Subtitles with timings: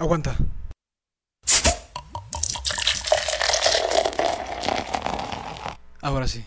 [0.00, 0.36] Aguanta.
[6.00, 6.44] Ahora sí.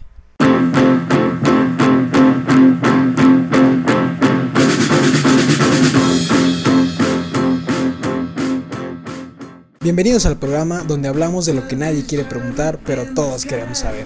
[9.82, 14.06] Bienvenidos al programa donde hablamos de lo que nadie quiere preguntar, pero todos queremos saber.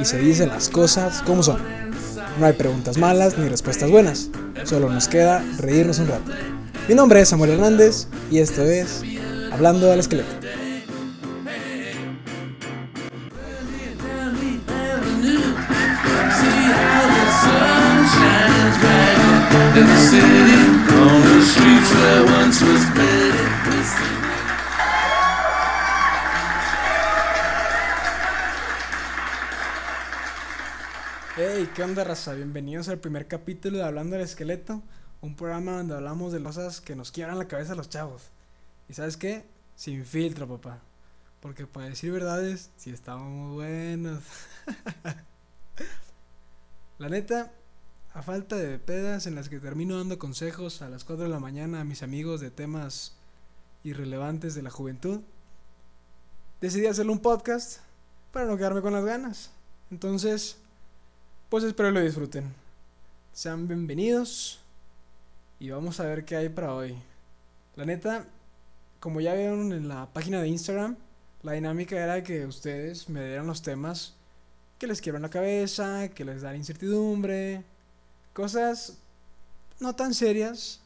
[0.00, 1.60] Y se dicen las cosas como son.
[2.38, 4.30] No hay preguntas malas ni respuestas buenas.
[4.62, 6.30] Solo nos queda reírnos un rato.
[6.88, 9.02] Mi nombre es Samuel Hernández y esto es
[9.52, 10.28] Hablando al Esqueleto.
[31.36, 32.32] Hey, ¿qué onda, raza?
[32.32, 34.82] Bienvenidos al primer capítulo de Hablando del Esqueleto,
[35.20, 38.22] un programa donde hablamos de cosas que nos quiebran la cabeza a los chavos.
[38.88, 39.44] ¿Y sabes qué?
[39.76, 40.80] Sin filtro, papá.
[41.40, 44.22] Porque para decir verdades, sí estamos muy buenos.
[46.98, 47.52] la neta,
[48.14, 51.40] a falta de pedas en las que termino dando consejos a las 4 de la
[51.40, 53.14] mañana a mis amigos de temas
[53.84, 55.20] irrelevantes de la juventud,
[56.60, 57.78] decidí hacerle un podcast
[58.32, 59.50] para no quedarme con las ganas.
[59.90, 60.58] Entonces,
[61.48, 62.52] pues espero lo disfruten.
[63.32, 64.60] Sean bienvenidos
[65.60, 66.96] y vamos a ver qué hay para hoy.
[67.76, 68.26] La neta,
[69.00, 70.96] como ya vieron en la página de Instagram,
[71.42, 74.14] la dinámica era que ustedes me dieran los temas
[74.78, 77.64] que les quiebran la cabeza, que les dan incertidumbre,
[78.32, 78.98] cosas
[79.80, 80.80] no tan serias,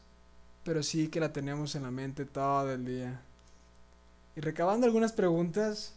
[0.63, 3.21] pero sí que la tenemos en la mente todo el día.
[4.35, 5.93] Y recabando algunas preguntas,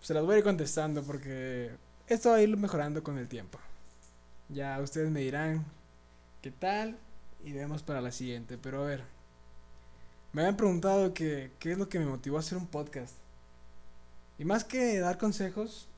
[0.00, 1.72] se las voy a ir contestando porque
[2.06, 3.58] esto va a ir mejorando con el tiempo.
[4.48, 5.64] Ya ustedes me dirán
[6.42, 6.96] qué tal
[7.46, 8.58] y vemos para la siguiente.
[8.58, 9.04] Pero a ver,
[10.32, 13.14] me habían preguntado que, qué es lo que me motivó a hacer un podcast.
[14.36, 15.88] Y más que dar consejos,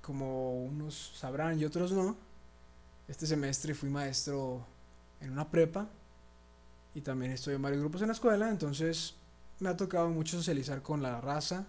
[0.00, 2.16] como unos sabrán y otros no,
[3.06, 4.66] este semestre fui maestro
[5.20, 5.88] en una prepa
[6.94, 9.14] y también estoy en varios grupos en la escuela, entonces
[9.60, 11.66] me ha tocado mucho socializar con la raza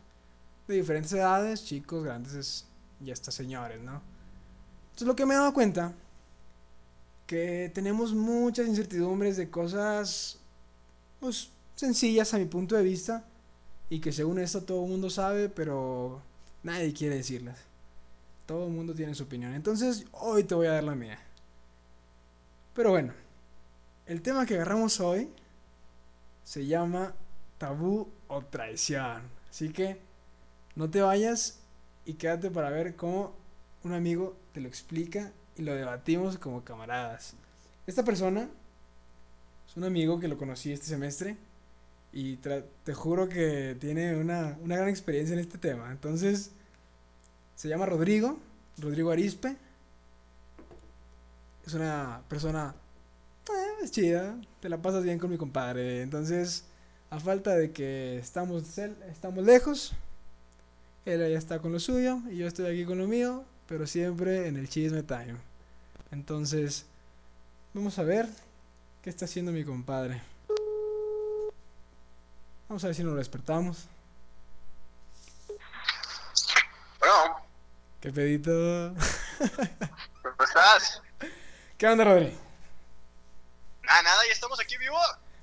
[0.68, 2.66] de diferentes edades, chicos, grandes
[3.02, 4.02] y hasta señores, ¿no?
[4.86, 5.94] Entonces lo que me he dado cuenta
[7.26, 10.40] que tenemos muchas incertidumbres de cosas
[11.20, 13.26] pues sencillas a mi punto de vista
[13.90, 16.22] y que según esto todo el mundo sabe, pero
[16.64, 17.58] nadie quiere decirlas.
[18.46, 19.54] Todo el mundo tiene su opinión.
[19.54, 21.20] Entonces, hoy te voy a dar la mía.
[22.76, 23.14] Pero bueno,
[24.06, 25.30] el tema que agarramos hoy
[26.44, 27.16] se llama
[27.58, 29.24] tabú o traición.
[29.50, 30.00] Así que
[30.76, 31.60] no te vayas
[32.06, 33.34] y quédate para ver cómo
[33.84, 37.34] un amigo te lo explica y lo debatimos como camaradas.
[37.88, 38.50] Esta persona
[39.68, 41.38] es un amigo que lo conocí este semestre
[42.12, 45.92] y te juro que tiene una, una gran experiencia en este tema.
[45.92, 46.52] Entonces,
[47.56, 48.40] se llama Rodrigo,
[48.78, 49.56] Rodrigo Arispe.
[51.66, 52.76] Es una persona
[53.50, 56.02] eh, chida, te la pasas bien con mi compadre.
[56.02, 56.66] Entonces,
[57.10, 59.94] a falta de que estamos, estamos lejos,
[61.06, 64.48] él ya está con lo suyo y yo estoy aquí con lo mío, pero siempre
[64.48, 65.38] en el chisme time.
[66.12, 66.86] Entonces,
[67.74, 68.28] vamos a ver
[69.02, 70.22] qué está haciendo mi compadre.
[72.68, 73.88] Vamos a ver si nos despertamos.
[77.00, 77.46] Bueno.
[78.02, 78.52] ¿Qué pedito?
[80.22, 81.02] ¿Cómo estás?
[81.78, 82.36] ¿Qué onda, Rodri?
[83.84, 84.98] Nada, nada, ya estamos aquí vivo.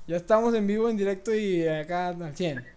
[0.07, 2.77] Ya estamos en vivo, en directo y acá al 100.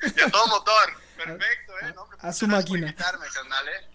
[0.16, 0.94] ya todo motor.
[1.16, 1.92] Perfecto, eh.
[1.94, 2.88] No, a su máquina.
[2.88, 3.93] invitarme, eh.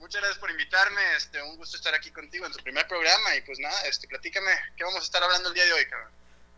[0.00, 1.00] Muchas gracias por invitarme.
[1.16, 3.36] Este, un gusto estar aquí contigo en tu primer programa.
[3.36, 6.10] Y pues nada, este, platícame, ¿qué vamos a estar hablando el día de hoy, cabrón?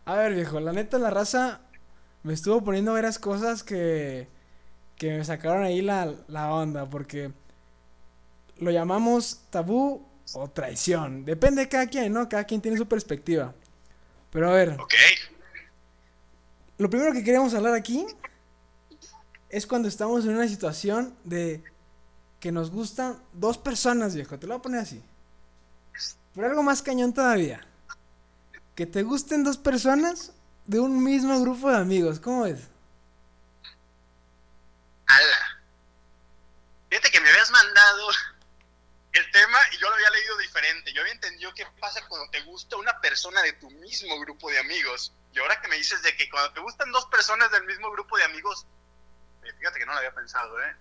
[0.05, 1.61] A ver, viejo, la neta, la raza
[2.23, 4.29] me estuvo poniendo varias cosas que,
[4.95, 7.31] que me sacaron ahí la, la onda, porque
[8.59, 11.25] lo llamamos tabú o traición.
[11.25, 12.29] Depende de cada quien, ¿no?
[12.29, 13.53] Cada quien tiene su perspectiva.
[14.31, 14.69] Pero a ver.
[14.79, 14.93] Ok.
[16.77, 18.05] Lo primero que queríamos hablar aquí
[19.49, 21.61] es cuando estamos en una situación de
[22.43, 24.37] que nos gustan dos personas, viejo.
[24.37, 25.01] Te lo voy a poner así.
[26.35, 27.65] Pero algo más cañón todavía.
[28.75, 30.33] Que te gusten dos personas
[30.65, 32.19] de un mismo grupo de amigos.
[32.19, 32.59] ¿Cómo es?
[35.05, 35.63] Ala.
[36.89, 38.09] Fíjate que me habías mandado
[39.13, 40.91] el tema y yo lo había leído diferente.
[40.91, 44.59] Yo había entendido qué pasa cuando te gusta una persona de tu mismo grupo de
[44.59, 45.13] amigos.
[45.31, 48.17] Y ahora que me dices de que cuando te gustan dos personas del mismo grupo
[48.17, 48.67] de amigos,
[49.45, 50.75] eh, fíjate que no lo había pensado, ¿eh?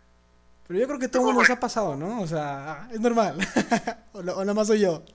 [0.73, 2.23] Pero yo creo que todo nos ha pasado, ¿no?
[2.23, 3.37] O sea, es normal.
[4.15, 5.05] o, o nada más soy yo.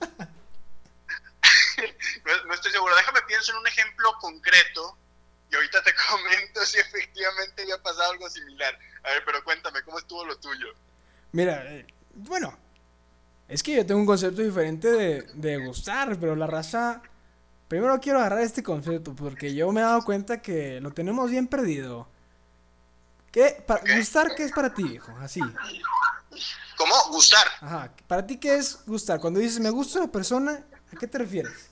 [2.24, 2.94] no, no, estoy seguro.
[2.94, 4.96] Déjame pienso en un ejemplo concreto
[5.50, 8.78] y ahorita te comento si efectivamente había pasado algo similar.
[9.02, 10.68] A ver, pero cuéntame, ¿cómo estuvo lo tuyo?
[11.32, 12.56] Mira, eh, bueno,
[13.48, 17.02] es que yo tengo un concepto diferente de, de gustar, pero la raza...
[17.66, 21.48] Primero quiero agarrar este concepto porque yo me he dado cuenta que lo tenemos bien
[21.48, 22.06] perdido.
[23.38, 23.62] ¿Qué?
[23.64, 25.16] Para, ¿Gustar qué es para ti, hijo?
[25.20, 25.40] Así.
[26.76, 26.94] ¿Cómo?
[27.10, 27.46] Gustar.
[27.60, 27.92] Ajá.
[28.08, 29.20] ¿Para ti qué es gustar?
[29.20, 31.70] Cuando dices me gusta una persona, ¿a qué te refieres?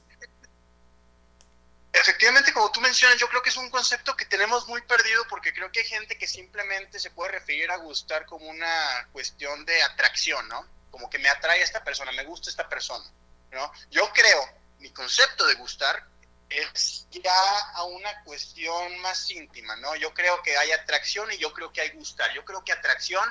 [1.92, 5.52] Efectivamente, como tú mencionas, yo creo que es un concepto que tenemos muy perdido porque
[5.52, 9.82] creo que hay gente que simplemente se puede referir a gustar como una cuestión de
[9.82, 10.64] atracción, ¿no?
[10.92, 13.10] Como que me atrae esta persona, me gusta esta persona,
[13.50, 13.72] ¿no?
[13.90, 14.40] Yo creo,
[14.78, 16.06] mi concepto de gustar
[16.48, 19.96] es ya a una cuestión más íntima, ¿no?
[19.96, 22.32] Yo creo que hay atracción y yo creo que hay gustar.
[22.34, 23.28] Yo creo que atracción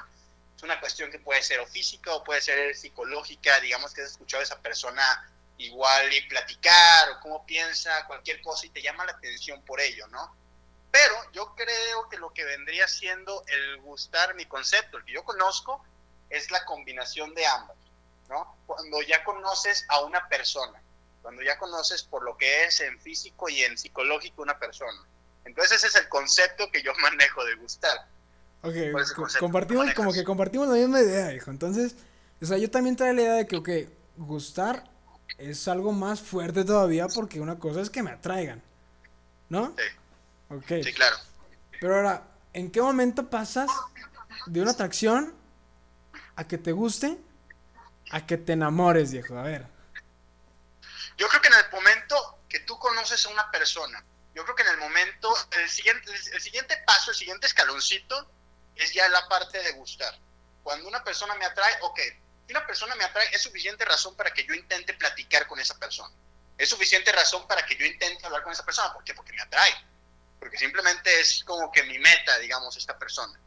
[0.55, 4.41] es una cuestión que puede ser física o puede ser psicológica, digamos que has escuchado
[4.41, 9.13] a esa persona igual y platicar o cómo piensa cualquier cosa y te llama la
[9.13, 10.35] atención por ello, ¿no?
[10.91, 15.23] Pero yo creo que lo que vendría siendo el gustar, mi concepto, el que yo
[15.23, 15.83] conozco,
[16.29, 17.77] es la combinación de ambos,
[18.29, 18.57] ¿no?
[18.65, 20.81] Cuando ya conoces a una persona,
[21.25, 25.07] cuando ya conoces por lo que es en físico y en psicológico una persona.
[25.43, 27.97] Entonces ese es el concepto que yo manejo de gustar.
[28.61, 28.75] Ok,
[29.39, 31.49] compartimos, como que compartimos la misma idea, hijo.
[31.49, 31.95] Entonces,
[32.39, 33.69] o sea, yo también traigo la idea de que, ok,
[34.17, 34.83] gustar
[35.39, 38.61] es algo más fuerte todavía porque una cosa es que me atraigan,
[39.49, 39.73] ¿no?
[39.75, 40.53] Sí.
[40.53, 40.83] Ok.
[40.83, 41.15] Sí, claro.
[41.81, 42.21] Pero ahora,
[42.53, 43.71] ¿en qué momento pasas
[44.45, 45.33] de una atracción
[46.35, 47.17] a que te guste
[48.11, 49.35] a que te enamores, viejo?
[49.39, 49.74] A ver.
[51.17, 54.03] Yo creo que en el momento que tú conoces a una persona,
[54.33, 58.29] yo creo que en el momento, el siguiente, el siguiente paso, el siguiente escaloncito
[58.75, 60.13] es ya la parte de gustar.
[60.61, 61.99] Cuando una persona me atrae, ok,
[62.45, 65.77] si una persona me atrae, es suficiente razón para que yo intente platicar con esa
[65.79, 66.13] persona.
[66.57, 68.93] Es suficiente razón para que yo intente hablar con esa persona.
[68.93, 69.13] ¿Por qué?
[69.13, 69.73] Porque me atrae.
[70.39, 73.39] Porque simplemente es como que mi meta, digamos, esta persona.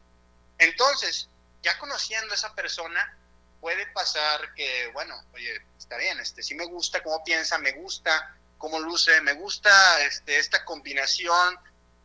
[0.57, 1.29] Entonces,
[1.61, 3.17] ya conociendo a esa persona,
[3.59, 8.35] puede pasar que, bueno, oye, está bien, este, sí me gusta cómo piensa, me gusta
[8.57, 11.57] cómo luce, me gusta este, esta combinación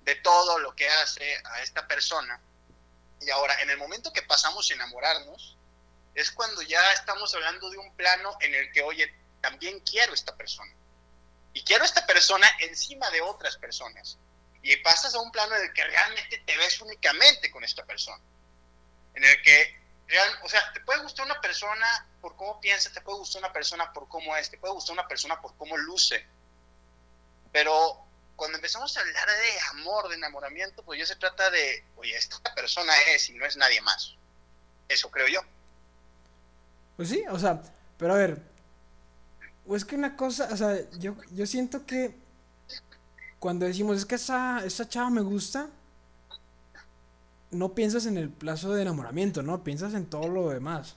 [0.03, 2.41] de todo lo que hace a esta persona.
[3.21, 5.57] Y ahora, en el momento que pasamos a enamorarnos,
[6.15, 10.37] es cuando ya estamos hablando de un plano en el que, oye, también quiero esta
[10.37, 10.73] persona.
[11.53, 14.19] Y quiero esta persona encima de otras personas.
[14.63, 18.23] Y pasas a un plano en el que realmente te ves únicamente con esta persona.
[19.15, 21.87] En el que, real, o sea, te puede gustar una persona
[22.21, 25.09] por cómo piensa, te puede gustar una persona por cómo es, te puede gustar una
[25.09, 26.27] persona por cómo luce.
[27.53, 28.05] Pero
[28.37, 32.55] cuando empezamos a hablar de amor, de enamoramiento, pues ya se trata de, oye, esta
[32.55, 34.15] persona es y no es nadie más.
[34.89, 35.41] Eso creo yo.
[36.97, 37.63] Pues sí, o sea,
[37.99, 38.43] pero a ver,
[39.67, 42.15] o es que una cosa, o sea, yo, yo siento que
[43.39, 45.69] cuando decimos es que esa, esa chava me gusta,
[47.55, 49.65] no piensas en el plazo de enamoramiento, ¿no?
[49.65, 50.97] Piensas en todo lo demás,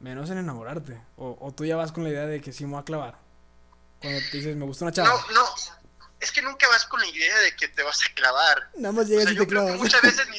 [0.00, 1.00] menos en enamorarte.
[1.16, 3.18] O, o tú ya vas con la idea de que sí me voy a clavar.
[4.00, 5.08] Cuando te dices, me gusta una chava.
[5.08, 5.44] No, no,
[6.22, 8.70] es que nunca vas con la idea de que te vas a clavar.
[8.76, 9.76] Nada más llegas y te clavas.
[9.76, 10.38] Muchas veces, ni,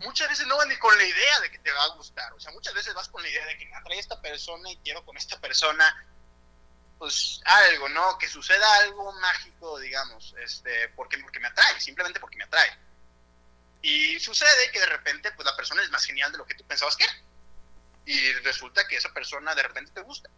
[0.04, 2.30] muchas veces no vas ni con la idea de que te va a gustar.
[2.34, 4.76] O sea, muchas veces vas con la idea de que me atrae esta persona y
[4.78, 6.06] quiero con esta persona,
[6.98, 8.18] pues algo, ¿no?
[8.18, 12.68] Que suceda algo mágico, digamos, este, porque, porque me atrae, simplemente porque me atrae.
[13.84, 16.64] Y sucede que de repente, pues la persona es más genial de lo que tú
[16.64, 17.12] pensabas que era.
[18.06, 20.30] Y resulta que esa persona de repente te gusta.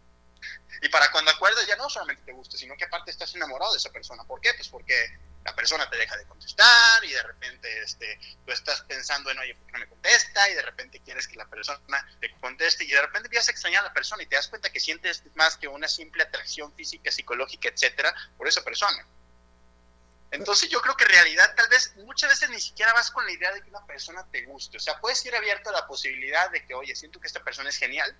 [0.81, 3.77] Y para cuando acuerdas ya no solamente te gusta, sino que aparte estás enamorado de
[3.77, 4.25] esa persona.
[4.25, 4.53] ¿Por qué?
[4.53, 9.31] Pues porque la persona te deja de contestar y de repente este, tú estás pensando
[9.31, 10.49] en, oye, ¿por qué no me contesta?
[10.49, 13.85] Y de repente quieres que la persona te conteste y de repente empiezas a extrañar
[13.85, 17.11] a la persona y te das cuenta que sientes más que una simple atracción física,
[17.13, 19.07] psicológica, etcétera, por esa persona.
[20.31, 23.31] Entonces yo creo que en realidad tal vez muchas veces ni siquiera vas con la
[23.31, 24.77] idea de que una persona te guste.
[24.77, 27.69] O sea, puedes ir abierto a la posibilidad de que, oye, siento que esta persona
[27.69, 28.15] es genial,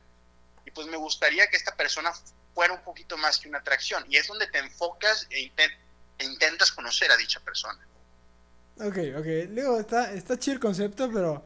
[0.66, 2.12] y pues me gustaría que esta persona
[2.54, 4.06] fuera un poquito más que una atracción.
[4.10, 5.52] Y es donde te enfocas e,
[6.18, 7.80] e intentas conocer a dicha persona.
[8.80, 9.26] Ok, ok.
[9.50, 11.44] Digo, está, está chido el concepto, pero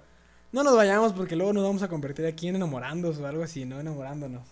[0.52, 3.64] no nos vayamos porque luego nos vamos a convertir aquí en enamorándonos o algo así,
[3.64, 4.48] no enamorándonos.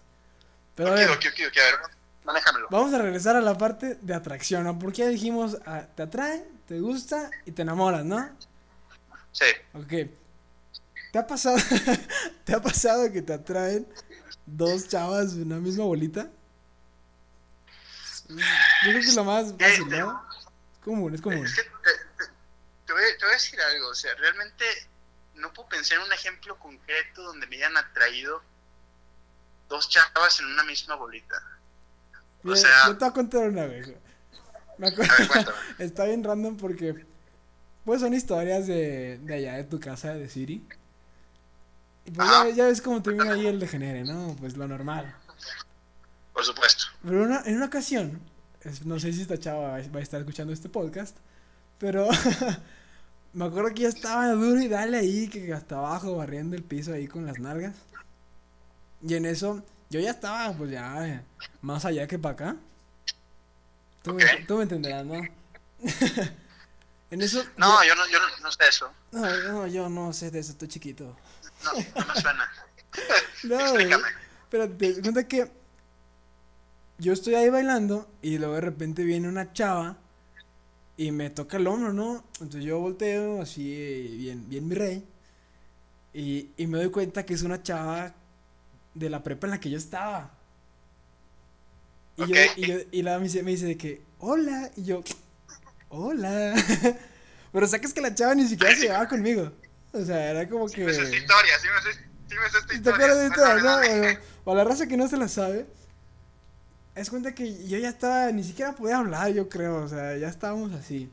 [0.76, 1.76] Pero okay, a ver, okay, okay, a ver,
[2.34, 2.68] manéjamelo.
[2.72, 4.78] Vamos a regresar a la parte de atracción, ¿no?
[4.80, 8.30] Porque ya dijimos, ah, te atrae, te gusta y te enamoras, ¿no?
[9.32, 9.46] Sí.
[9.74, 10.12] Ok.
[11.12, 11.58] ¿Te ha pasado,
[12.46, 13.88] ¿te ha pasado que te atraen
[14.58, 16.30] dos chavas de una misma bolita.
[18.28, 18.36] Yo
[18.84, 20.26] creo que es lo más fácil, ¿no?
[20.72, 21.46] Es común, es común.
[22.86, 24.66] te, voy, a decir algo, o sea, realmente
[25.36, 28.44] no puedo pensar en un ejemplo concreto donde me hayan atraído
[29.68, 31.42] dos chavas en una misma bolita.
[32.44, 33.92] O sea, yo te voy a contar una vez.
[34.78, 35.14] Me acuerdo,
[35.80, 37.06] está bien random porque
[37.86, 40.66] Pues son historias de, de allá de tu casa de Siri.
[42.06, 44.36] Y pues ya, ya ves cómo termina ahí el degenere, ¿no?
[44.40, 45.14] Pues lo normal.
[46.34, 46.86] Por supuesto.
[47.04, 48.20] Pero una- en una ocasión,
[48.86, 51.18] no sé si esta chava va a estar escuchando este podcast,
[51.78, 52.08] pero
[53.34, 56.94] me acuerdo que ya estaba duro y dale ahí, que hasta abajo, barriendo el piso
[56.94, 57.76] ahí con las nalgas.
[59.02, 61.22] Y en eso, yo ya estaba, pues ya, eh,
[61.62, 62.56] más allá que para acá.
[64.04, 65.16] Tú, me- tú me entenderás, ¿no?
[67.12, 67.44] en eso...
[67.58, 68.92] No, yo no, yo no, no sé eso.
[69.12, 71.16] no, no, yo no sé de eso, estoy chiquito.
[71.64, 72.50] No, no me suena.
[73.44, 73.60] No.
[73.60, 74.04] Explícame.
[74.50, 75.50] Pero te cuenta que
[76.98, 79.96] yo estoy ahí bailando y luego de repente viene una chava
[80.98, 82.26] y me toca el hombro, ¿no?
[82.42, 85.08] Entonces yo volteo así, eh, bien, bien mi rey.
[86.14, 88.14] Y, y me doy cuenta que es una chava
[88.94, 90.32] de la prepa en la que yo estaba.
[92.18, 94.72] Y, yo, y, yo- y la me dice, me dice de que, hola.
[94.76, 95.04] Y yo,
[95.90, 96.56] hola.
[97.52, 99.52] Pero sacas que la chava ni siquiera se llevaba conmigo.
[99.94, 100.86] O sea, era como Sí que...
[100.86, 102.96] me sé esta historia, sí me sé, sí me sé esta ¿Te historia.
[102.96, 103.42] acuerdas de esto?
[103.42, 105.68] Dale, No, bueno, o la raza que no se la sabe.
[106.96, 110.28] Es cuenta que yo ya estaba, ni siquiera podía hablar, yo creo, o sea, ya
[110.28, 111.10] estábamos así.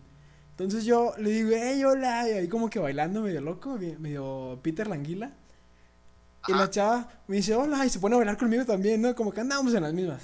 [0.50, 4.86] Entonces yo le digo, hey, hola, y ahí como que bailando medio loco, medio Peter
[4.88, 5.32] Languila.
[6.48, 6.70] Y la Ajá.
[6.70, 9.14] chava me dice, hola, y se pone a bailar conmigo también, ¿no?
[9.14, 10.22] Como que andábamos en las mismas.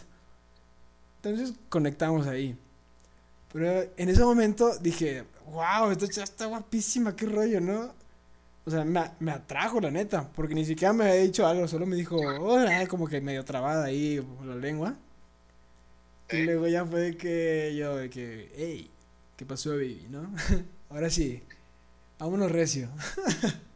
[1.23, 2.57] Entonces conectamos ahí.
[3.53, 7.95] Pero en ese momento dije, wow, esta chava está guapísima, qué rollo, ¿no?
[8.65, 11.85] O sea, me, me atrajo, la neta, porque ni siquiera me había dicho algo, solo
[11.85, 14.95] me dijo, hola, como que medio trabada ahí por la lengua.
[16.31, 18.91] Y luego ya fue de que yo, de que, hey,
[19.37, 20.33] ¿qué pasó, baby, no?
[20.91, 21.43] Ahora sí,
[22.19, 22.89] vámonos recio.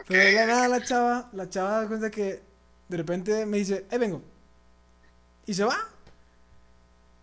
[0.00, 0.06] Ok.
[0.08, 2.42] Pero de la nada la chava, la chava da cuenta que
[2.88, 4.22] de repente me dice, ahí vengo.
[5.46, 5.76] Y se va.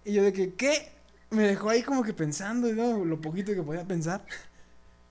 [0.06, 0.92] Y yo de que, ¿qué?
[1.30, 3.04] Me dejó ahí como que pensando, ¿no?
[3.06, 4.26] Lo poquito que podía pensar.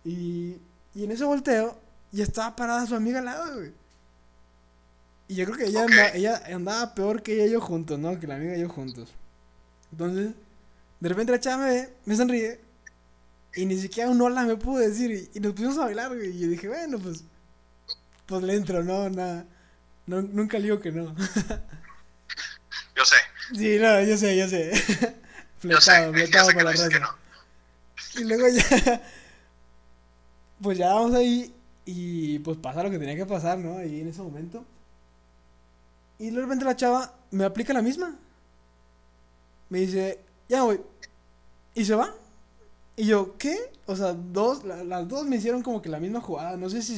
[0.04, 0.58] Y,
[0.94, 1.78] y en ese volteo,
[2.12, 3.72] ya estaba parada su amiga al lado, güey.
[5.28, 5.90] Y yo creo que ella, Ok.
[5.90, 8.18] andaba, ella andaba peor que ella y yo juntos, ¿no?
[8.20, 9.14] Que la amiga y yo juntos.
[9.92, 10.34] Entonces,
[11.00, 12.60] de repente la chava me ve, me sonríe.
[13.54, 15.10] Y ni siquiera un hola me pudo decir.
[15.10, 16.30] Y, y nos pusimos a bailar, güey.
[16.36, 17.24] Y yo dije, bueno, pues.
[18.32, 19.44] Pues le entro, no, nada.
[20.06, 21.14] No, nunca le digo que no.
[22.96, 23.16] Yo sé,
[23.54, 24.72] sí, no, yo sé, yo sé.
[25.58, 26.98] fletado, fletado para la raza.
[26.98, 27.08] no.
[28.20, 29.02] Y luego ya.
[30.62, 31.52] Pues ya vamos ahí.
[31.84, 33.78] Y pues pasa lo que tenía que pasar, ¿no?
[33.78, 34.64] Ahí en ese momento.
[36.18, 38.16] Y de repente la chava me aplica la misma.
[39.68, 40.80] Me dice, ya voy.
[41.74, 42.14] Y se va.
[42.96, 43.58] Y yo, ¿qué?
[43.86, 46.56] O sea, dos, la- las dos me hicieron como que la misma jugada.
[46.56, 46.96] No sé si.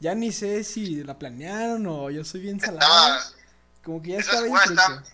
[0.00, 2.80] Ya ni sé si la planearon o yo soy bien salado.
[3.18, 3.40] Estaba,
[3.84, 5.04] Como que ya esas estaba jugadas están-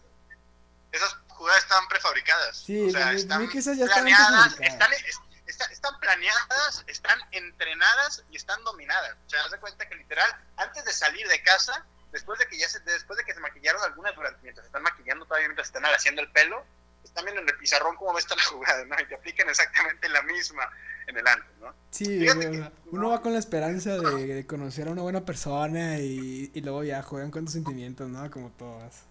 [0.93, 2.57] esas jugadas están prefabricadas.
[2.59, 8.23] Sí, o sea, están que esas ya planeadas, están, es- está- están planeadas, están entrenadas
[8.31, 9.17] y están dominadas.
[9.27, 12.57] O sea, haz de cuenta que literal, antes de salir de casa, después de que
[12.59, 15.85] ya se, después de que se maquillaron algunas durante, mientras están maquillando todavía mientras están
[15.85, 16.65] haciendo el pelo,
[17.07, 18.95] están viendo en el pizarrón cómo estar la jugada, ¿no?
[19.01, 20.69] Y te aplican exactamente la misma
[21.07, 21.75] en el antes, ¿no?
[21.91, 26.51] Sí, que- uno va con la esperanza de, de conocer a una buena persona y,
[26.55, 28.31] y luego ya juegan con tus sentimientos, ¿no?
[28.31, 29.03] Como todas.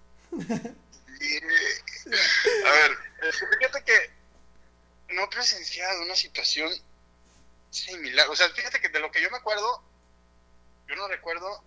[2.65, 6.71] A ver, este, fíjate que no he presenciado una situación
[7.69, 8.27] similar.
[8.29, 9.83] O sea, fíjate que de lo que yo me acuerdo,
[10.87, 11.63] yo no recuerdo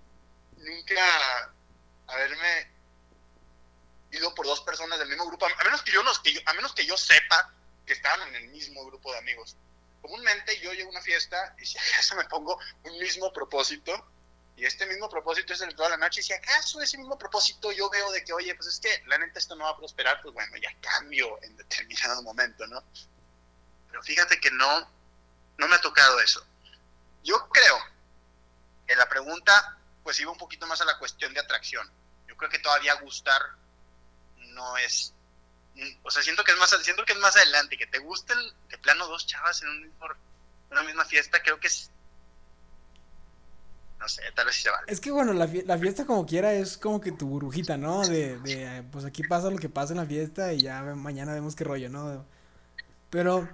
[0.59, 1.53] nunca
[2.07, 2.71] haberme
[4.11, 6.53] ido por dos personas del mismo grupo, a menos que yo, los, que yo- a
[6.55, 7.53] menos que yo sepa
[7.87, 9.57] que estaban en el mismo grupo de amigos.
[10.03, 13.93] Comúnmente yo llego a una fiesta y si acaso me pongo un mismo propósito
[14.57, 17.19] y este mismo propósito es el de toda la noche y si acaso ese mismo
[17.19, 19.77] propósito yo veo de que, oye, pues es que la neta esto no va a
[19.77, 22.83] prosperar, pues bueno, ya cambio en determinado momento, ¿no?
[23.91, 24.91] Pero fíjate que no,
[25.59, 26.45] no me ha tocado eso.
[27.25, 27.79] Yo creo
[28.87, 31.91] que la pregunta pues iba un poquito más a la cuestión de atracción.
[32.27, 33.43] Yo creo que todavía gustar
[34.59, 35.15] no es
[35.75, 38.37] mm, o sea, siento que es más siento que es más adelante que te gusten
[38.69, 40.07] de plano dos chavas en un mismo,
[40.71, 41.91] una misma fiesta, creo que es
[43.99, 44.85] no sé, tal vez sí se vale.
[44.87, 48.07] Es que bueno, la, la fiesta como quiera es como que tu burbujita, ¿no?
[48.07, 51.57] De, de, pues aquí pasa lo que pasa en la fiesta y ya mañana vemos
[51.57, 52.25] qué rollo, ¿no?
[53.11, 53.49] Pero,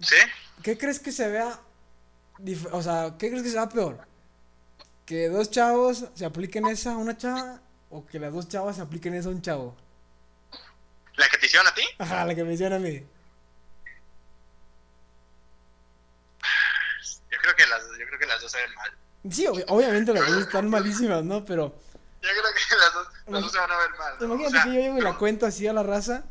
[0.00, 0.16] ¿Sí?
[0.62, 1.60] ¿qué crees que se vea?
[2.72, 4.06] O sea, ¿qué crees que se vea peor?
[5.06, 8.82] ¿Que dos chavos se apliquen esa a una chava o que las dos chavas se
[8.82, 9.76] apliquen esa a un chavo?
[11.16, 11.82] ¿La que te hicieron a ti?
[11.98, 13.06] Ajá, la que me hicieron a mí.
[17.30, 18.92] Yo creo que las, yo creo que las dos se ven mal.
[19.30, 21.44] Sí, ob- obviamente las dos están malísimas, ¿no?
[21.44, 21.80] Pero
[22.22, 24.14] Yo creo que las dos, las dos se van a ver mal.
[24.20, 24.24] ¿no?
[24.26, 26.24] imagínate O sea, que yo llego y la cuento así a la raza.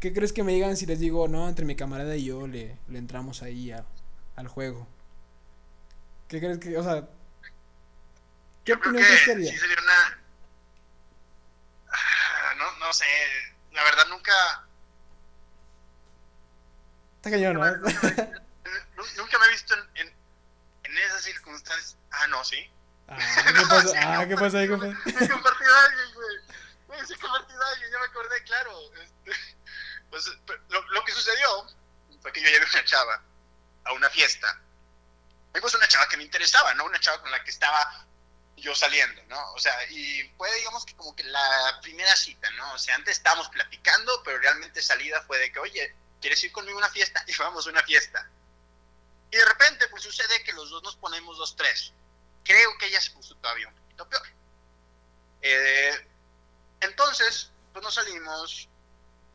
[0.00, 2.78] ¿Qué crees que me digan si les digo, no, entre mi camarada y yo le,
[2.88, 3.84] le entramos ahí a,
[4.36, 4.86] al juego.
[6.28, 7.06] ¿Qué crees que, o sea,
[8.64, 10.18] qué Yo creo opinión que crees que sí sería una...
[11.92, 13.04] Ah, No, no sé,
[13.80, 14.32] la verdad nunca...
[17.16, 17.64] Está cañón, ¿no?
[17.64, 18.30] Nunca me,
[18.96, 20.14] nu- nunca me he visto en, en,
[20.84, 21.96] en esas circunstancias.
[22.10, 22.70] Ah, no, sí.
[23.08, 23.16] Ah,
[23.56, 23.92] ¿qué pasó?
[23.96, 24.86] Ah, ¿qué pasó ahí, compa?
[24.86, 27.06] Me compartió a alguien, güey.
[27.06, 28.72] Se compartió a alguien, ya me acordé, claro.
[29.02, 29.32] Este,
[30.10, 30.30] pues,
[30.68, 31.66] lo, lo que sucedió
[32.20, 33.22] fue que yo llevé una chava
[33.84, 34.60] a una fiesta.
[35.54, 36.84] Y pues una chava que me interesaba, ¿no?
[36.84, 38.06] Una chava con la que estaba
[38.60, 39.52] yo saliendo, ¿no?
[39.52, 42.72] O sea, y fue, digamos que como que la primera cita, ¿no?
[42.74, 46.78] O sea, antes estábamos platicando, pero realmente salida fue de que, oye, ¿quieres ir conmigo
[46.78, 47.24] a una fiesta?
[47.26, 48.28] Y vamos a una fiesta.
[49.30, 51.92] Y de repente, pues sucede que los dos nos ponemos dos, tres.
[52.44, 54.26] Creo que ella se puso todavía un poquito peor.
[55.42, 56.08] Eh,
[56.80, 58.68] entonces, pues nos salimos,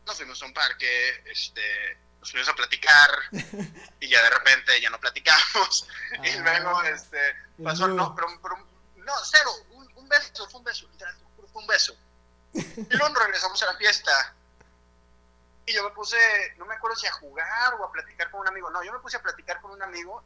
[0.05, 3.09] nos fuimos a un parque, este, nos fuimos a platicar,
[3.99, 5.87] y ya de repente ya no platicamos.
[6.23, 7.17] y Ah, luego, este,
[7.63, 7.95] pasó, no.
[7.95, 8.74] no, pero, pero-
[9.05, 11.15] no, cero, un, un beso, fue un beso, literal,
[11.51, 11.95] fue un beso.
[12.53, 14.33] Y luego nos regresamos a la fiesta.
[15.65, 16.17] Y yo me puse,
[16.57, 18.69] no me acuerdo si a jugar o a platicar con un amigo.
[18.69, 20.23] No, yo me puse a platicar con un amigo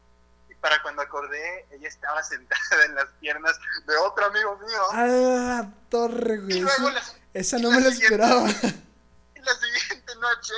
[0.50, 4.92] y para cuando acordé, ella estaba sentada en las piernas de otro amigo mío.
[4.92, 6.60] A la torre, y güey.
[6.60, 8.50] luego Esa, la, esa no me la esperaba.
[9.36, 10.54] y la siguiente noche,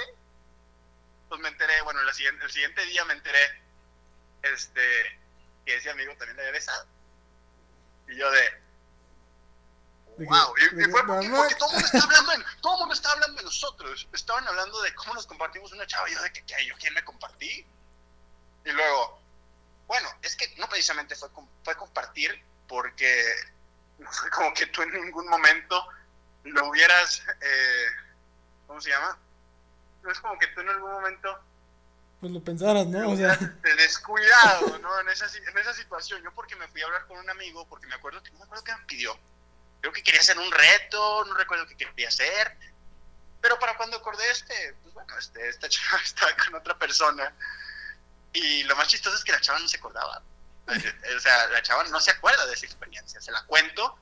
[1.30, 3.64] pues me enteré, bueno, la siguiente, el siguiente día me enteré
[4.42, 4.82] este,
[5.66, 6.88] que ese amigo también le había besado.
[8.12, 8.62] Y yo de,
[10.26, 12.94] wow, y, y fue porque, porque todo el mundo estaba hablando, de, todo el mundo
[12.94, 14.08] estaba hablando de nosotros.
[14.14, 16.10] Estaban hablando de cómo nos compartimos una chava.
[16.10, 16.66] Y yo de que, ¿qué?
[16.66, 17.66] ¿Yo quién me compartí?
[18.66, 19.22] Y luego,
[19.88, 21.30] bueno, es que no precisamente fue,
[21.64, 23.24] fue compartir porque
[23.98, 25.88] no fue como que tú en ningún momento
[26.44, 27.88] lo hubieras, eh,
[28.68, 29.18] ¿cómo se llama?
[30.04, 31.40] No es como que tú en algún momento
[32.22, 33.10] Pues lo pensaras, ¿no?
[33.10, 33.36] O sea,
[33.78, 35.00] descuidado, ¿no?
[35.00, 36.22] En esa, en esa situación.
[36.22, 38.64] Yo porque me fui a hablar con un amigo, porque me acuerdo no me acuerdo
[38.64, 39.20] qué me pidió.
[39.82, 42.56] Creo que quería hacer un reto, no recuerdo qué quería hacer.
[43.42, 47.34] Pero para cuando acordé este, pues bueno, este, esta chava estaba con otra persona.
[48.34, 50.22] Y lo más chistoso es que la chava no se acordaba.
[50.68, 53.20] O sea, la chava no se acuerda de esa experiencia.
[53.20, 53.98] Se la cuento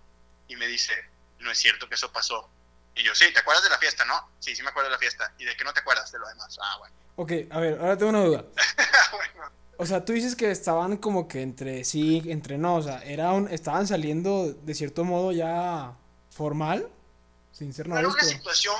[0.49, 0.93] y me dice,
[1.39, 2.51] no es cierto que eso pasó.
[2.95, 4.29] Y yo, sí, ¿te acuerdas de la fiesta, no?
[4.39, 5.33] Sí, sí me acuerdo de la fiesta.
[5.37, 6.59] ¿Y de qué no te acuerdas de lo demás?
[6.61, 6.93] Ah, bueno.
[7.19, 8.45] Ok, a ver, ahora tengo una duda.
[9.11, 9.51] bueno.
[9.77, 13.33] O sea, tú dices que estaban como que entre sí, entre no, o sea, era
[13.33, 15.93] un, estaban saliendo de cierto modo ya
[16.31, 16.89] formal,
[17.51, 18.75] sin ser no era novios, una situación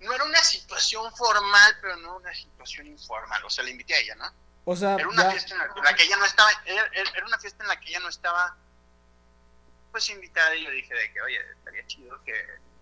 [0.00, 3.98] no era una situación formal pero no una situación informal o sea le invité a
[3.98, 4.32] ella no
[4.64, 6.82] O sea, era una ya, fiesta en la, en la que ella no estaba era,
[6.92, 8.56] era una fiesta en la que ella no estaba
[9.92, 12.34] pues invitada y yo dije de que oye estaría chido que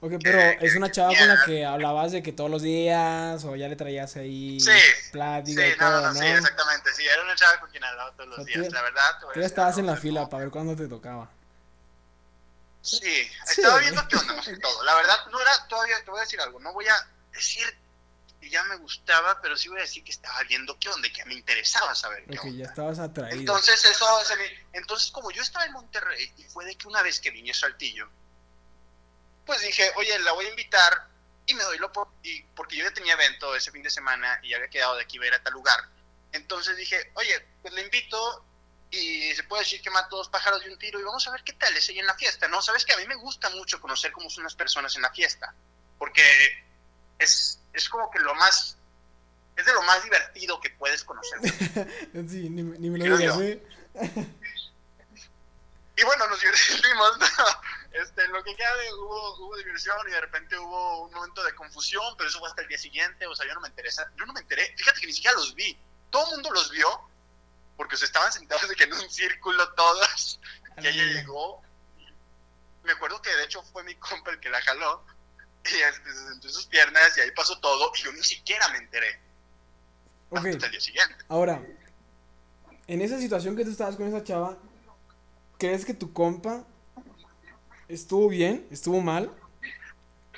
[0.03, 2.61] ok, pero que- es una que chava con la que hablabas de que todos los
[2.61, 4.71] días, o ya le traías ahí Sí,
[5.11, 6.13] plática sí y todo, no, ¿no?
[6.13, 8.69] no, sí exactamente sí era una chava con quien hablaba todos los O sea, días
[8.69, 11.31] tú- la verdad Tú ya estabas en la fila para ver cuándo te tocaba.
[12.83, 13.31] sí, Sí.
[13.49, 16.23] estaba viendo qué onda más que todo la verdad no era todavía te voy a
[16.25, 17.65] decir algo no voy a decir
[18.41, 21.13] que ya me gustaba pero sí voy a decir que estaba viendo qué onda y
[21.13, 23.39] que me interesaba saber qué Ok, onda ya estabas atraído.
[23.39, 24.05] Entonces eso
[24.73, 27.55] entonces como yo estaba en Monterrey y fue de que una vez que vine a
[27.55, 28.09] Saltillo,
[29.47, 31.09] pues dije, oye, la voy a invitar
[31.47, 34.39] y me doy lo por, y porque yo ya tenía evento ese fin de semana
[34.43, 35.79] y ya había quedado de aquí iba a ir a tal lugar.
[36.33, 38.45] Entonces dije, oye, pues la invito
[38.91, 41.43] y se puede decir que mato dos pájaros de un tiro y vamos a ver
[41.43, 42.61] qué tal es ella en la fiesta, ¿no?
[42.63, 45.55] Sabes que a mí me gusta mucho conocer cómo son las personas en la fiesta,
[45.99, 46.23] porque
[47.19, 48.77] es, es como que lo más,
[49.57, 51.39] es de lo más divertido que puedes conocer.
[52.29, 53.41] Sí, ni, ni me lo digas.
[53.41, 53.63] ¿eh?
[55.97, 57.13] Y bueno, nos divertimos.
[57.93, 61.55] Este, lo que queda de- hubo, hubo diversión y de repente hubo un momento de
[61.55, 63.27] confusión, pero eso fue hasta el día siguiente.
[63.27, 63.91] O sea, yo no me enteré.
[64.17, 64.75] Yo no me enteré.
[64.77, 65.77] Fíjate que ni siquiera los vi.
[66.11, 66.89] Todo el mundo los vio
[67.77, 70.41] porque se estaban sentados de que en un círculo todos.
[70.79, 71.63] Y ella llegó.
[72.85, 75.05] Me acuerdo que de hecho fue mi compa el que la jaló.
[75.65, 77.93] Y este, se sentó en sus piernas y ahí pasó todo.
[77.95, 79.21] Y yo ni siquiera me enteré.
[80.35, 81.15] Hasta el día siguiente.
[81.29, 81.63] ahora,
[82.89, 84.57] en esa situación que tú estabas con esa chava,
[85.59, 86.65] ¿crees que tu compa
[87.93, 88.67] estuvo bien?
[88.71, 89.31] ¿Estuvo mal?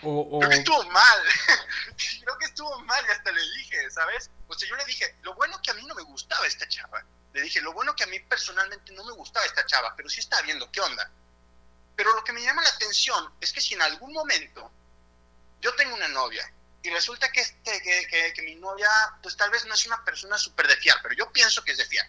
[0.02, 0.38] O, o...
[0.40, 1.18] Creo que estuvo mal.
[2.22, 4.30] Creo que estuvo mal y hasta le dije, ¿sabes?
[4.48, 7.04] O sea, yo le dije, lo bueno que a mí no me gustaba esta chava.
[7.32, 10.20] Le dije, lo bueno que a mí personalmente no me gustaba esta chava, pero sí
[10.20, 11.10] estaba viendo qué onda.
[11.96, 14.70] Pero lo que me llama la atención es que si en algún momento
[15.60, 18.88] yo tengo una novia y resulta que, este, que, que, que mi novia,
[19.22, 21.78] pues tal vez no es una persona súper de fiar, pero yo pienso que es
[21.78, 22.06] de fiar.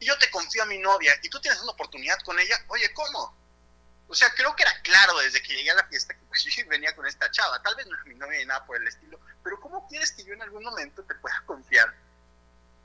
[0.00, 2.92] Y yo te confío a mi novia y tú tienes una oportunidad con ella, oye,
[2.94, 3.41] ¿cómo?
[4.12, 6.68] O sea, creo que era claro desde que llegué a la fiesta que pues, yo
[6.68, 7.62] venía con esta chava.
[7.62, 10.22] Tal vez no es mi novia ni nada por el estilo, pero ¿cómo quieres que
[10.22, 11.94] yo en algún momento te pueda confiar?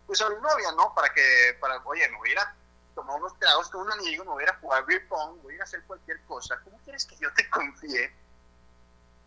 [0.05, 0.95] Pues a mi novia, ¿no?
[0.95, 2.55] Para que, para, oye, me voy a ir a
[2.95, 5.61] tomar unos tragos con un amigo, me voy a jugar beer pong, voy a ir
[5.61, 6.61] a hacer cualquier cosa.
[6.63, 8.09] ¿Cómo quieres que yo te confíe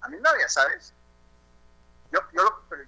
[0.01, 0.95] a mi novia, sabes?
[2.11, 2.85] Yo, yo lo, pero,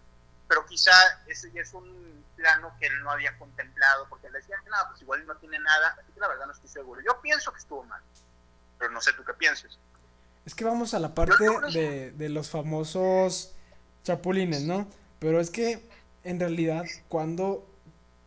[0.48, 0.90] pero quizá
[1.27, 5.03] ese ya es un plano que él no había contemplado, porque le decía nada, pues
[5.03, 7.03] igual no tiene nada, así que la verdad no estoy seguro.
[7.03, 8.03] Yo pienso que estuvo mal,
[8.83, 9.79] pero no sé tú qué pienses.
[10.45, 13.53] Es que vamos a la parte de, de los famosos
[14.03, 14.88] chapulines, ¿no?
[15.21, 15.88] Pero es que
[16.25, 17.64] en realidad, cuando,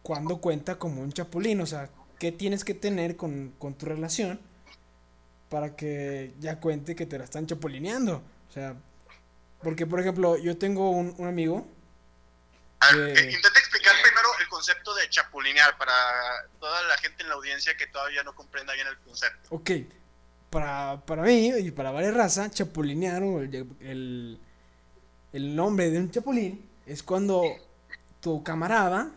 [0.01, 1.59] cuando cuenta como un chapulín?
[1.59, 1.89] O sea,
[2.19, 4.39] ¿qué tienes que tener con, con tu relación
[5.49, 8.23] para que ya cuente que te la están chapulineando?
[8.49, 8.75] O sea,
[9.61, 11.67] porque por ejemplo, yo tengo un, un amigo.
[12.79, 15.93] A ver, eh, intenta explicar primero el concepto de chapulinear para
[16.61, 19.49] toda la gente en la audiencia que todavía no comprenda bien el concepto.
[19.51, 19.71] Ok,
[20.55, 24.39] para, para mí y para varias razas, chapulinear o el, el,
[25.33, 27.43] el nombre de un chapulín es cuando
[28.21, 29.11] tu camarada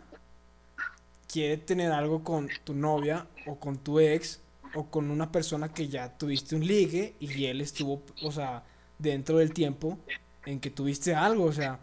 [1.33, 4.41] quiere tener algo con tu novia o con tu ex
[4.75, 8.65] o con una persona que ya tuviste un ligue y él estuvo, o sea,
[8.99, 9.97] dentro del tiempo
[10.45, 11.79] en que tuviste algo, o sea,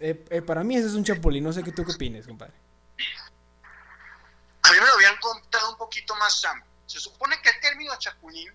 [0.00, 2.54] eh, eh, para mí ese es un chapulín, no sé qué tú qué opinas, compadre.
[4.62, 6.75] A mí me lo habían contado un poquito más amplio.
[6.86, 8.52] Se supone que el término chapulín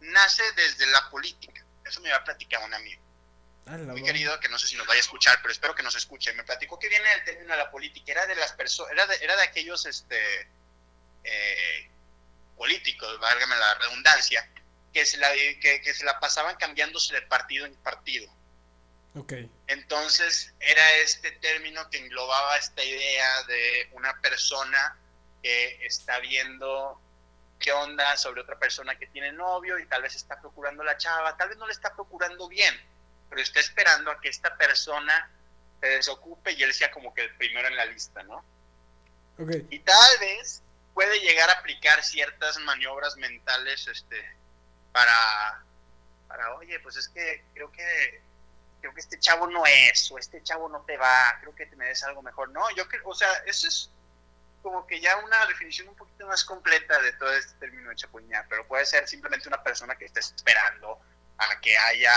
[0.00, 1.64] nace desde la política.
[1.84, 3.02] Eso me había platicado un amigo.
[3.66, 5.94] Ah, muy querido, que no sé si nos vaya a escuchar, pero espero que nos
[5.94, 6.32] escuche.
[6.34, 8.12] Me platicó que viene el término de la política.
[8.12, 10.48] Era de las personas, era de, era de aquellos este,
[11.24, 11.90] eh,
[12.56, 14.48] políticos, válgame la redundancia,
[14.92, 18.30] que se la, que, que se la pasaban cambiándose de partido en partido.
[19.14, 19.48] Okay.
[19.68, 24.98] Entonces era este término que englobaba esta idea de una persona
[25.42, 27.00] que está viendo
[27.64, 31.34] qué onda sobre otra persona que tiene novio y tal vez está procurando la chava,
[31.34, 32.74] tal vez no le está procurando bien,
[33.30, 35.30] pero está esperando a que esta persona
[35.80, 38.44] se desocupe y él sea como que el primero en la lista, ¿no?
[39.38, 39.66] Okay.
[39.70, 44.22] Y tal vez puede llegar a aplicar ciertas maniobras mentales este,
[44.92, 45.64] para,
[46.28, 48.22] para, oye, pues es que creo que
[48.82, 51.76] creo que este chavo no es, o este chavo no te va, creo que te
[51.76, 52.50] mereces algo mejor.
[52.50, 53.90] No, yo creo, o sea, eso es
[54.64, 58.46] como que ya una definición un poquito más completa de todo este término de chapuñar,
[58.48, 60.98] pero puede ser simplemente una persona que esté esperando
[61.36, 62.12] a que haya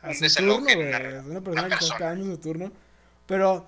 [0.00, 0.92] a su turno, güey.
[0.92, 2.72] Es una persona que está esperando su turno.
[3.26, 3.66] Pero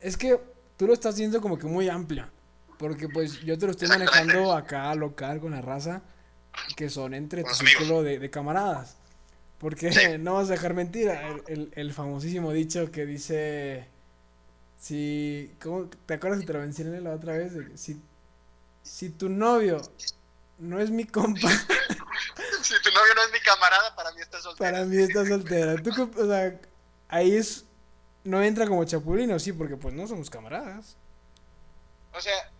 [0.00, 0.38] es que
[0.76, 2.30] tú lo estás haciendo como que muy amplia.
[2.78, 6.02] Porque pues yo te lo estoy manejando acá local con la raza
[6.76, 8.96] que son entre tu círculo de, de, camaradas.
[9.58, 11.28] Porque no vas a dejar mentira.
[11.28, 13.88] El, el, el, famosísimo dicho que dice.
[14.82, 15.54] Si.
[15.62, 17.52] ¿cómo, ¿Te acuerdas que te lo mencioné la otra vez?
[17.76, 18.02] Si,
[18.82, 19.80] si tu novio
[20.58, 21.48] no es mi compa.
[22.62, 24.72] si tu novio no es mi camarada, para mí está soltera.
[24.72, 25.80] Para mí está soltera.
[25.80, 26.60] ¿Tú, o sea,
[27.08, 27.64] ahí es.
[28.24, 30.96] No entra como chapulino, sí, porque pues no somos camaradas.
[32.12, 32.50] O sea.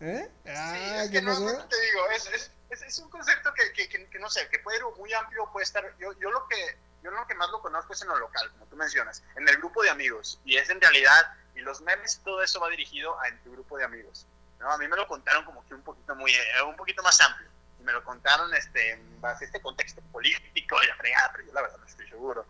[0.00, 0.30] ¿Eh?
[0.48, 1.44] Ah, sí, es ¿qué que pasó?
[1.46, 4.28] No, no, te digo, es, es, es, es un concepto que, que, que, que, no
[4.28, 5.96] sé, que puede ir muy amplio, puede estar.
[5.98, 6.76] Yo, yo lo que.
[7.02, 9.56] Yo lo que más lo conozco es en lo local, como tú mencionas, en el
[9.58, 10.40] grupo de amigos.
[10.44, 13.78] Y es en realidad, y los memes, todo eso va dirigido a en tu grupo
[13.78, 14.26] de amigos.
[14.58, 14.70] ¿no?
[14.70, 17.48] A mí me lo contaron como que un poquito muy, eh, un poquito más amplio.
[17.80, 21.46] Y me lo contaron este, en base a este contexto político y la fregada, pero
[21.46, 22.44] yo la verdad no estoy seguro.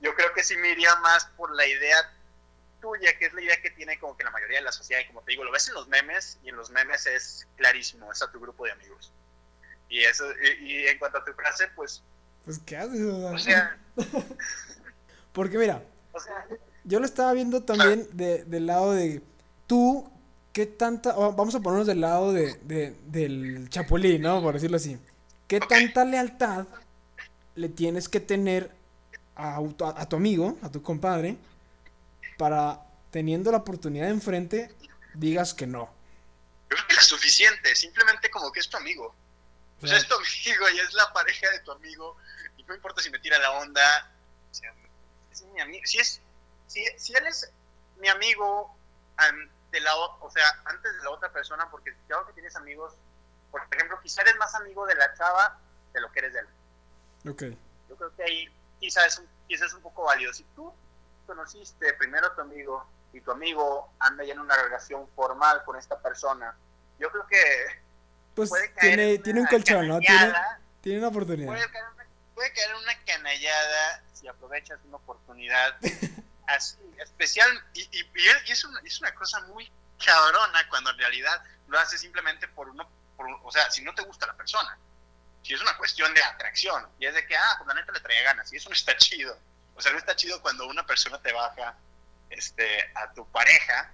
[0.00, 2.14] Yo creo que sí me iría más por la idea
[2.80, 5.06] tuya, que es la idea que tiene como que la mayoría de la sociedad, y
[5.08, 8.22] como te digo, lo ves en los memes, y en los memes es clarísimo, es
[8.22, 9.12] a tu grupo de amigos.
[9.88, 12.02] Y eso, y, y en cuanto a tu frase, pues...
[12.48, 13.02] Pues, ¿qué haces?
[13.02, 13.78] O sea...
[15.34, 15.82] Porque mira,
[16.14, 16.46] o sea,
[16.82, 19.20] yo lo estaba viendo también de, del lado de
[19.66, 20.10] tú
[20.54, 24.40] ¿qué tanta, vamos a ponernos del lado de, de, del chapulín, ¿no?
[24.40, 24.98] Por decirlo así.
[25.46, 26.66] ¿Qué tanta lealtad
[27.54, 28.70] le tienes que tener
[29.36, 31.36] a, a, a, tu amigo, a tu compadre,
[32.38, 32.80] para
[33.10, 34.74] teniendo la oportunidad enfrente,
[35.12, 35.92] digas que no?
[36.68, 39.14] Creo que es suficiente, simplemente como que es tu amigo.
[39.80, 42.16] Pues es tu amigo y es la pareja de tu amigo,
[42.68, 44.12] no importa si me tira la onda,
[44.50, 44.72] o sea,
[45.32, 45.84] es mi amigo.
[45.86, 46.20] Si, es,
[46.66, 47.50] si, si él es
[47.96, 48.76] mi amigo,
[49.70, 52.94] de la o sea, antes de la otra persona, porque claro que tienes amigos,
[53.50, 55.58] por ejemplo, quizás eres más amigo de la chava
[55.92, 56.46] de lo que eres de él.
[57.28, 57.42] Ok.
[57.88, 60.32] Yo creo que ahí quizás es un, quizás es un poco válido.
[60.32, 60.72] Si tú
[61.26, 65.76] conociste primero a tu amigo y tu amigo anda ya en una relación formal con
[65.76, 66.54] esta persona,
[66.98, 67.82] yo creo que
[68.34, 69.98] pues puede caer tiene, tiene un colchón, ¿no?
[69.98, 70.32] Tiene,
[70.80, 71.48] tiene una oportunidad.
[71.48, 71.97] Puede caer, una,
[72.38, 75.76] puede caer una canallada si aprovechas una oportunidad
[76.46, 79.68] así, especial, y, y, y es, una, es, una, cosa muy
[80.04, 84.02] cabrona cuando en realidad lo hace simplemente por uno, por, o sea, si no te
[84.02, 84.78] gusta la persona,
[85.42, 87.98] si es una cuestión de atracción, y es de que, ah, pues la neta le
[87.98, 89.36] trae ganas, y eso no está chido,
[89.74, 91.74] o sea, no está chido cuando una persona te baja
[92.30, 93.90] este, a tu pareja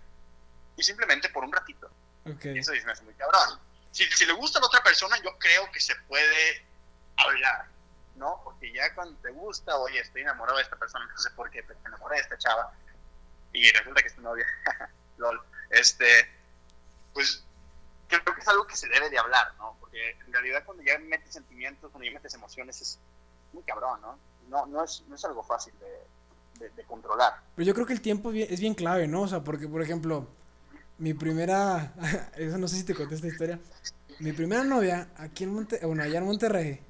[0.76, 1.90] y simplemente por un ratito.
[2.26, 2.59] Okay.
[2.59, 3.59] Eso me hace muy cabrón.
[3.90, 6.66] Si, si le gusta a la otra persona, yo creo que se puede
[7.16, 7.68] hablar,
[8.16, 8.40] ¿no?
[8.44, 11.62] Porque ya cuando te gusta, oye, estoy enamorado de esta persona, no sé por qué,
[11.62, 12.72] pero me enamoré de esta chava
[13.53, 14.46] y resulta que es tu novia,
[15.18, 16.07] lol, este,
[17.12, 17.44] pues
[18.09, 19.77] creo que es algo que se debe de hablar, ¿no?
[19.81, 22.98] Porque en realidad cuando ya metes sentimientos, cuando ya metes emociones, es
[23.53, 24.18] muy cabrón, ¿no?
[24.48, 27.40] No, no, es, no es algo fácil de, de, controlar.
[27.57, 29.22] Pero yo creo que el tiempo es bien clave, ¿no?
[29.22, 30.29] O sea, porque, por ejemplo,
[30.98, 31.94] mi primera,
[32.37, 33.59] eso no sé si te conté esta historia,
[34.20, 36.81] mi primera novia, aquí en Monte, bueno, allá en Monterrey,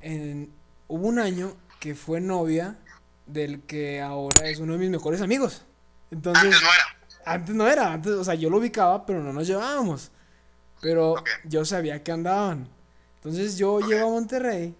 [0.00, 0.52] en,
[0.86, 2.78] hubo un año que fue novia
[3.26, 5.64] del que ahora es uno de mis mejores amigos.
[6.10, 6.98] Entonces, antes no era.
[7.24, 10.10] Antes no era, antes, o sea, yo lo ubicaba, pero no nos llevábamos.
[10.80, 12.68] Pero yo sabía que andaban.
[13.16, 14.74] Entonces yo llego a Monterrey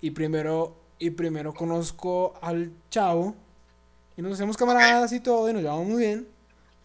[0.00, 3.34] y primero, y primero conozco al chavo
[4.16, 6.28] y nos hacemos camaradas y todo y nos llevamos muy bien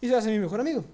[0.00, 0.84] y se hace mi mejor amigo.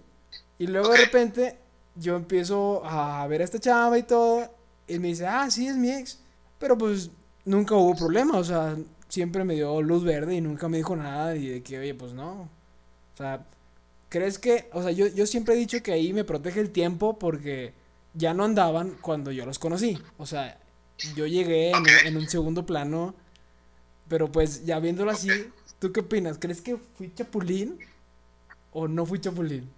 [0.58, 1.58] Y luego de repente
[1.94, 4.52] yo empiezo a ver a esta chava y todo
[4.86, 6.18] y me dice, ah, sí, es mi ex.
[6.60, 7.10] Pero pues
[7.44, 8.76] nunca hubo problema, o sea,
[9.08, 12.12] siempre me dio luz verde y nunca me dijo nada y de que, oye, pues
[12.12, 12.42] no.
[12.42, 13.44] O sea,
[14.08, 17.18] ¿crees que, o sea, yo, yo siempre he dicho que ahí me protege el tiempo
[17.18, 17.72] porque
[18.14, 19.98] ya no andaban cuando yo los conocí.
[20.18, 20.58] O sea,
[21.16, 21.72] yo llegué
[22.04, 23.14] en, un segundo plano,
[24.08, 25.30] pero pues ya viéndolo así,
[25.78, 26.38] ¿tú qué opinas?
[26.38, 27.78] ¿Crees que fui chapulín
[28.72, 29.70] o no fui chapulín?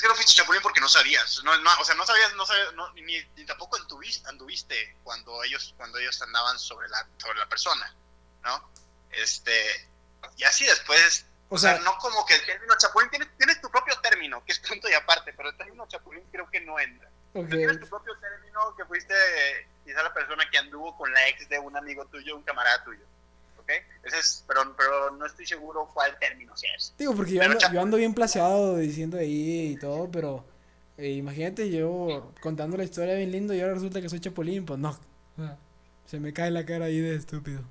[0.00, 2.46] Es que no fuiste chapulín porque no sabías, no, no, o sea, no sabías, no
[2.46, 7.38] sabías, no, ni, ni, tampoco anduviste, anduviste cuando ellos, cuando ellos andaban sobre la, sobre
[7.38, 7.94] la persona,
[8.42, 8.72] ¿no?
[9.10, 9.90] Este,
[10.38, 13.94] y así después o, sea, no como que el término chapulín, tienes, tienes, tu propio
[14.00, 17.10] término, que es punto y aparte, pero el término chapulín creo que no entra.
[17.34, 19.14] Tienes tu propio término que fuiste
[19.84, 23.04] quizá la persona que anduvo con la ex de un amigo tuyo, un camarada tuyo.
[23.70, 23.84] ¿Ok?
[24.04, 26.92] Ese es, pero, pero no estoy seguro cuál término sea ese.
[26.98, 30.44] Digo, porque yo ando, yo ando, bien placeado diciendo ahí y todo, pero
[30.96, 34.78] eh, imagínate yo contando la historia bien lindo y ahora resulta que soy chapulín, pues
[34.78, 34.98] no.
[36.06, 37.62] se me cae la cara ahí de estúpido.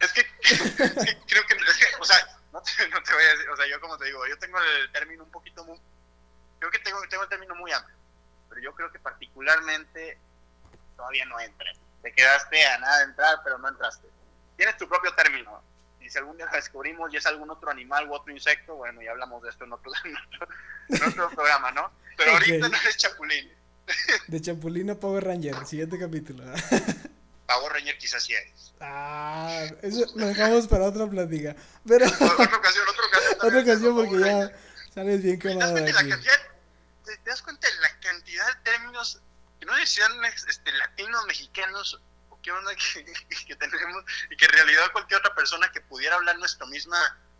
[0.00, 2.16] Es que, es que creo que, es que, o sea,
[2.52, 4.58] no te, no te voy a decir, o sea, yo como te digo, yo tengo
[4.58, 5.78] el término un poquito muy,
[6.58, 7.96] creo que tengo, tengo el término muy amplio,
[8.48, 10.18] pero yo creo que particularmente
[10.96, 11.72] todavía no entra.
[12.02, 14.11] Te quedaste a nada de entrar, pero no entraste.
[14.56, 15.62] Tienes tu propio término.
[16.00, 19.00] Y si algún día lo descubrimos y es algún otro animal u otro insecto, bueno,
[19.02, 21.90] ya hablamos de esto en otro, en otro, programa, ¿no?
[22.16, 23.52] Pero ahorita no eres chapulín.
[24.28, 26.44] De chapulín a Power Ranger, siguiente capítulo.
[27.46, 28.72] Power Ranger quizás sí eres.
[28.80, 31.54] Ah, eso lo dejamos para otra plática.
[31.86, 32.06] Pero...
[32.06, 33.38] otra ocasión, otra ocasión.
[33.42, 34.52] Otra ocasión porque ya
[34.94, 36.10] sales bien quemado de aquí.
[37.04, 39.20] ¿Te, das cuenta de la cantidad de términos
[39.58, 42.00] que no decían este, latinos, mexicanos,
[42.42, 43.04] qué onda que,
[43.46, 46.98] que, tenemos, y que en realidad cualquier otra persona que pudiera hablar nuestra misma,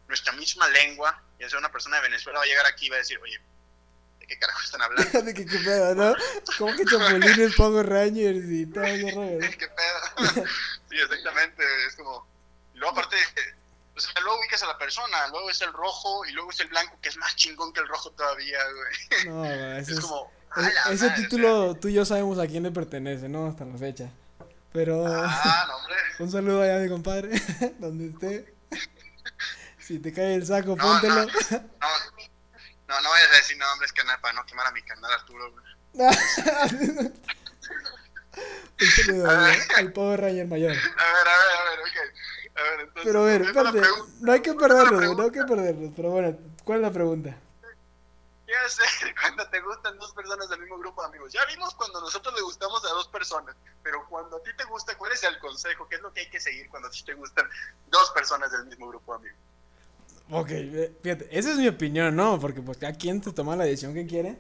[0.09, 2.97] nuestra misma lengua, ya sea una persona de Venezuela, va a llegar aquí y va
[2.97, 3.39] a decir, oye,
[4.21, 5.23] ¿de qué carajo están hablando?
[5.23, 6.15] ¿De qué, qué pedo, no?
[6.59, 9.41] ¿Cómo que Chapulines, Power Rangers y todo rollo?
[9.59, 10.47] ¿Qué pedo?
[10.91, 12.27] sí, exactamente, es como...
[12.75, 13.17] Y luego aparte,
[13.95, 16.69] o sea, luego ubicas a la persona, luego es el rojo y luego es el
[16.69, 19.27] blanco, que es más chingón que el rojo todavía, güey.
[19.27, 20.31] No, es, es como...
[20.91, 23.47] ese título tú y yo sabemos a quién le pertenece, ¿no?
[23.47, 24.11] Hasta la fecha.
[24.73, 25.05] Pero...
[25.07, 25.97] Ah, no, hombre.
[26.19, 27.31] un saludo allá a mi compadre,
[27.79, 28.55] donde esté.
[29.79, 31.27] Si te cae el saco, póntelo.
[31.27, 31.29] No,
[32.89, 35.55] no, no, vayas a decir nombres, canal, para no quemar a mi canal Arturo,
[35.95, 37.13] un
[38.97, 39.29] saludo
[39.77, 40.73] al Power Ranger mayor.
[40.73, 41.97] A ver, a ver, a ver, ok.
[42.55, 43.81] A ver, entonces, pero a ver, espérate,
[44.21, 47.37] no hay que perdernos, no hay que perdernos, pero bueno, ¿cuál es la pregunta?
[48.53, 51.33] ¿Qué hacer cuando te gustan dos personas del mismo grupo de amigos?
[51.33, 54.95] Ya vimos cuando nosotros le gustamos a dos personas, pero cuando a ti te gusta,
[54.99, 55.89] ¿cuál es el consejo?
[55.89, 57.47] ¿Qué es lo que hay que seguir cuando a ti te gustan
[57.91, 59.39] dos personas del mismo grupo de amigos?
[60.31, 62.39] Ok, eh, fíjate, esa es mi opinión, ¿no?
[62.39, 64.39] Porque pues cada quien te toma la decisión que quiere.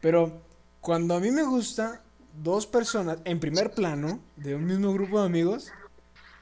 [0.00, 0.40] Pero
[0.80, 2.00] cuando a mí me gusta
[2.32, 5.70] dos personas en primer plano de un mismo grupo de amigos,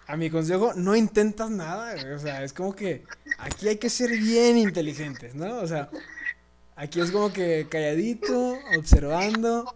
[0.06, 1.96] a mi consejo, no intentas nada.
[2.14, 3.02] O sea, es como que
[3.38, 5.58] aquí hay que ser bien inteligentes, ¿no?
[5.58, 5.90] O sea,
[6.76, 9.74] aquí es como que calladito, observando,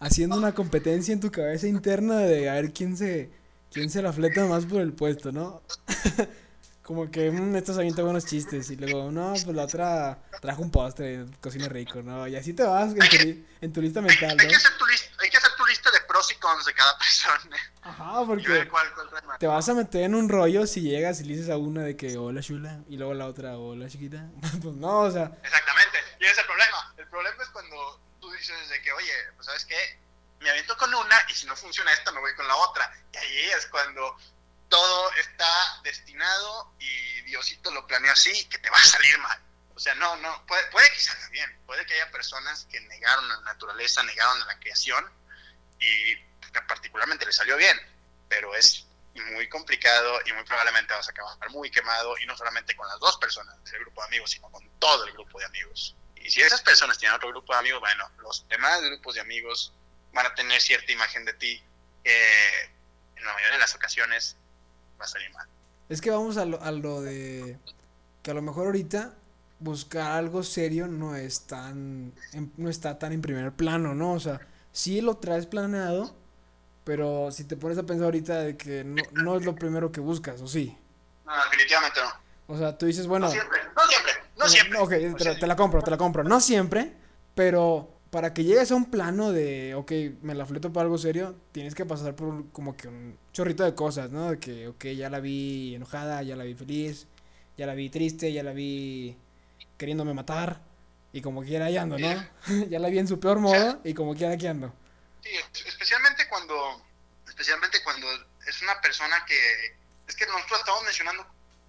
[0.00, 3.30] haciendo una competencia en tu cabeza interna de a ver quién se,
[3.70, 5.62] quién se la fleta más por el puesto, ¿no?
[6.88, 10.70] como que mmm, estos avienta buenos chistes y luego, no, pues la otra trajo un
[10.70, 12.26] postre, cocina rico, ¿no?
[12.26, 14.42] Y así te vas en tu, en tu lista mental, ¿no?
[14.42, 16.72] Hay que hacer tu lista, hay que hacer tu lista de pros y cons de
[16.72, 17.56] cada persona.
[17.82, 18.66] Ajá, porque
[19.38, 21.94] te vas a meter en un rollo si llegas y le dices a una de
[21.94, 24.30] que hola chula y luego a la otra hola chiquita.
[24.62, 25.30] pues no, o sea.
[25.44, 26.94] Exactamente, y ese es el problema.
[26.96, 30.00] El problema es cuando tú dices de que, oye, pues sabes qué,
[30.40, 32.92] me aviento con una y si no funciona esta me voy con la otra.
[33.12, 34.16] Y ahí es cuando
[34.68, 39.40] todo está destinado y Diosito lo planeó así, que te va a salir mal.
[39.74, 43.30] O sea, no, no, puede, puede que salga bien, puede que haya personas que negaron
[43.30, 45.04] a la naturaleza, negaron a la creación
[45.78, 46.16] y
[46.66, 47.78] particularmente le salió bien,
[48.28, 52.74] pero es muy complicado y muy probablemente vas a acabar muy quemado y no solamente
[52.76, 55.96] con las dos personas del grupo de amigos, sino con todo el grupo de amigos.
[56.28, 59.72] Y si esas personas tienen otro grupo de amigos, bueno, los demás grupos de amigos
[60.12, 61.62] van a tener cierta imagen de ti
[62.04, 64.36] en la mayoría de las ocasiones
[65.00, 65.48] va a salir mal.
[65.88, 67.56] Es que vamos a lo, a lo de
[68.22, 69.14] que a lo mejor ahorita
[69.58, 72.12] buscar algo serio no es tan
[72.58, 74.12] no está tan en primer plano, ¿no?
[74.12, 74.38] O sea,
[74.70, 76.14] sí lo traes planeado,
[76.84, 80.00] pero si te pones a pensar ahorita de que no, no es lo primero que
[80.00, 80.76] buscas, ¿o sí?
[81.24, 82.28] No, definitivamente no.
[82.54, 83.28] O sea, tú dices, bueno...
[83.28, 84.78] No siempre, no siempre, no siempre.
[84.78, 86.24] Ok, te, te la compro, te la compro.
[86.24, 86.92] No siempre,
[87.34, 91.36] pero para que llegues a un plano de, ok, me la fleto para algo serio,
[91.52, 94.30] tienes que pasar por como que un chorrito de cosas, ¿no?
[94.30, 97.06] De que, ok, ya la vi enojada, ya la vi feliz,
[97.56, 99.16] ya la vi triste, ya la vi
[99.76, 100.60] queriéndome matar,
[101.12, 102.08] y como quiera ahí ando, ¿no?
[102.68, 104.72] ya la vi en su peor modo, y como quiera aquí ando.
[105.22, 105.30] Sí,
[105.66, 106.82] especialmente cuando,
[107.26, 108.06] especialmente cuando
[108.46, 109.36] es una persona que,
[110.06, 111.26] es que nosotros estamos mencionando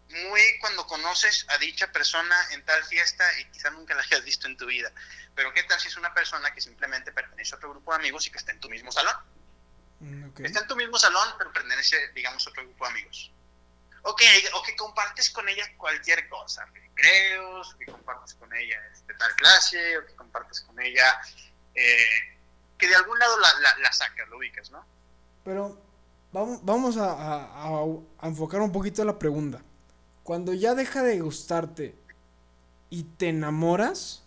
[0.10, 4.48] muy cuando conoces a dicha persona en tal fiesta y quizá nunca la hayas visto
[4.48, 4.92] en tu vida.
[5.36, 8.26] Pero ¿qué tal si es una persona que simplemente pertenece a otro grupo de amigos
[8.28, 9.16] y que está en tu mismo salón?
[10.00, 10.46] Mm.
[10.46, 13.32] Está en tu mismo salón, pero pertenece, digamos, a otro grupo de amigos.
[14.04, 14.22] Ok,
[14.54, 19.98] o que compartes con ella cualquier cosa, recreos, que compartes con ella este, tal clase,
[19.98, 21.20] o que compartes con ella,
[21.76, 22.38] eh,
[22.78, 24.86] que de algún lado la, la, la sacas, lo ubicas, ¿no?
[25.44, 25.82] Pero
[26.32, 27.86] vamos, vamos a, a- a-
[28.22, 29.62] a enfocar un poquito la pregunta.
[30.30, 31.96] Cuando ya deja de gustarte
[32.92, 34.22] y te enamoras,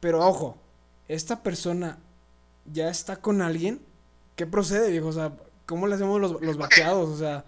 [0.00, 0.56] pero ojo,
[1.06, 1.98] esta persona
[2.72, 3.84] ya está con alguien,
[4.36, 5.08] ¿qué procede, viejo?
[5.08, 5.32] O sea,
[5.66, 7.10] ¿cómo le hacemos los, los vaqueados?
[7.10, 7.44] O sea,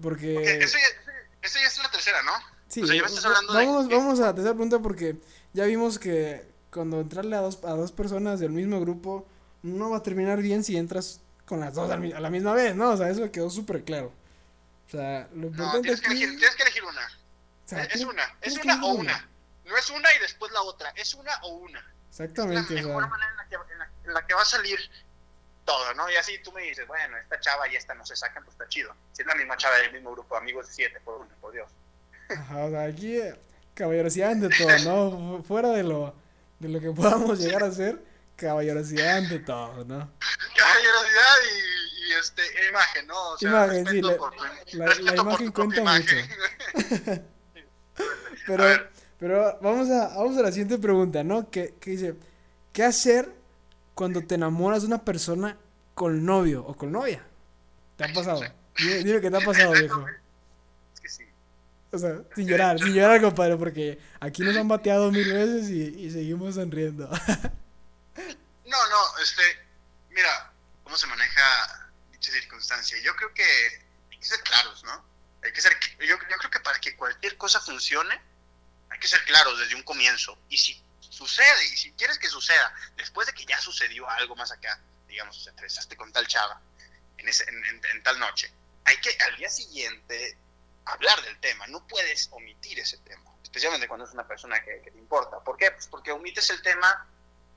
[0.00, 0.34] porque...
[0.34, 2.30] Porque eso ya, eso ya es la tercera, ¿no?
[2.68, 4.78] Sí, o sea, ya me estás hablando de- vamos, de- vamos a la tercera pregunta
[4.78, 5.16] porque
[5.52, 9.26] ya vimos que cuando entrarle a dos, a dos personas del mismo grupo
[9.64, 12.90] no va a terminar bien si entras con las dos a la misma vez, ¿no?
[12.90, 14.12] O sea, eso quedó súper claro.
[14.86, 17.23] O sea, lo No, importante que, elegir, tienes que elegir una.
[17.64, 19.28] O sea, es una, es una o una.
[19.64, 21.78] No es una y después la otra, es una o una.
[21.80, 21.84] Es
[22.18, 24.42] la Exactamente, o mejor sea, manera en la, que, en, la, en la que va
[24.42, 24.78] a salir
[25.64, 26.10] todo, ¿no?
[26.10, 28.68] Y así tú me dices, bueno, esta chava y esta no se sacan, pues está
[28.68, 28.94] chido.
[29.12, 31.52] Si es la misma chava del mismo grupo de amigos, de siete por uno, por
[31.52, 31.70] Dios.
[32.28, 33.18] ajá, o sea, aquí
[33.74, 35.38] caballerosidad ante todo, ¿no?
[35.38, 36.14] Fu- Fuera de lo,
[36.58, 37.98] de lo que podamos llegar a ser,
[38.36, 40.12] caballerosidad ante todo, ¿no?
[40.54, 43.30] Caballerosidad y, y, este, imagen, ¿no?
[43.30, 44.36] O sea, Imagen, sí, la- por
[44.74, 46.30] la- imagen cuenta imagen.
[48.46, 48.64] Pero,
[49.18, 51.50] pero vamos a, vamos a la siguiente pregunta, ¿no?
[51.50, 52.14] Que, que dice,
[52.74, 53.32] ¿qué hacer
[53.94, 55.56] cuando te enamoras de una persona
[55.94, 57.24] con novio o con novia?
[57.96, 58.42] ¿Te ha pasado?
[58.76, 60.04] Dime, dime que te ha pasado, viejo.
[60.92, 61.24] Es que sí.
[61.90, 66.04] O sea, sin llorar, sin llorar, compadre, porque aquí nos han bateado mil veces y,
[66.04, 67.08] y seguimos sonriendo.
[68.66, 69.42] No, no, este,
[70.10, 70.52] mira,
[70.82, 72.96] cómo se maneja dicha circunstancia.
[73.04, 75.04] Yo creo que hay que ser claros, ¿no?
[75.44, 78.20] Hay que ser, yo, yo creo que para que cualquier cosa funcione,
[78.90, 80.38] hay que ser claros desde un comienzo.
[80.48, 84.50] Y si sucede, y si quieres que suceda, después de que ya sucedió algo más
[84.50, 86.60] acá, digamos, te besaste con tal chava
[87.18, 88.52] en, ese, en tal noche,
[88.84, 90.36] hay que al día siguiente
[90.84, 91.66] hablar del tema.
[91.66, 95.40] No puedes omitir ese tema, especialmente cuando es una persona que, que te importa.
[95.40, 95.70] ¿Por qué?
[95.70, 97.06] Pues porque omites el tema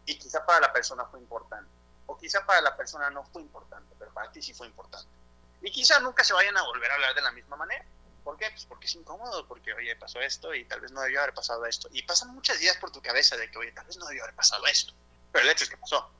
[0.05, 1.69] y quizá para la persona fue importante.
[2.05, 5.09] O quizá para la persona no fue importante, pero para ti sí fue importante.
[5.61, 7.83] Y quizá nunca se vayan a volver a hablar de la misma manera.
[8.23, 8.49] ¿Por qué?
[8.51, 11.65] Pues porque es incómodo, porque, oye, pasó esto y tal vez no debió haber pasado
[11.65, 11.87] esto.
[11.91, 14.35] Y pasan muchas días por tu cabeza de que, oye, tal vez no debió haber
[14.35, 14.93] pasado esto.
[15.31, 16.11] Pero el hecho es que pasó.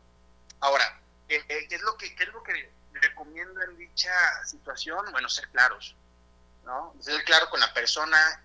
[0.61, 4.11] Ahora, ¿qué, qué- qué es, lo que, qué es lo que recomiendo en dicha
[4.45, 5.05] situación?
[5.11, 5.95] Bueno, ser claros,
[6.65, 6.95] ¿no?
[7.01, 8.41] Ser claro con la persona,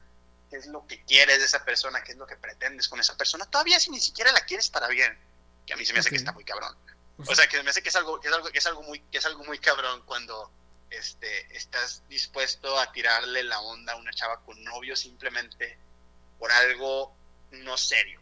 [0.51, 3.17] qué es lo que quieres de esa persona, qué es lo que pretendes con esa
[3.17, 3.47] persona.
[3.47, 5.17] Todavía si ni siquiera la quieres para bien,
[5.67, 6.13] que a mí se me hace Ok.
[6.13, 6.77] que está muy cabrón.
[7.19, 8.83] O O sea, que me hace que es algo, que es algo, que es algo
[8.83, 10.51] muy, que es algo muy cabrón cuando
[10.99, 15.79] este, estás dispuesto a tirarle la onda a una chava con novio simplemente
[16.39, 17.15] por algo
[17.51, 18.21] no serio.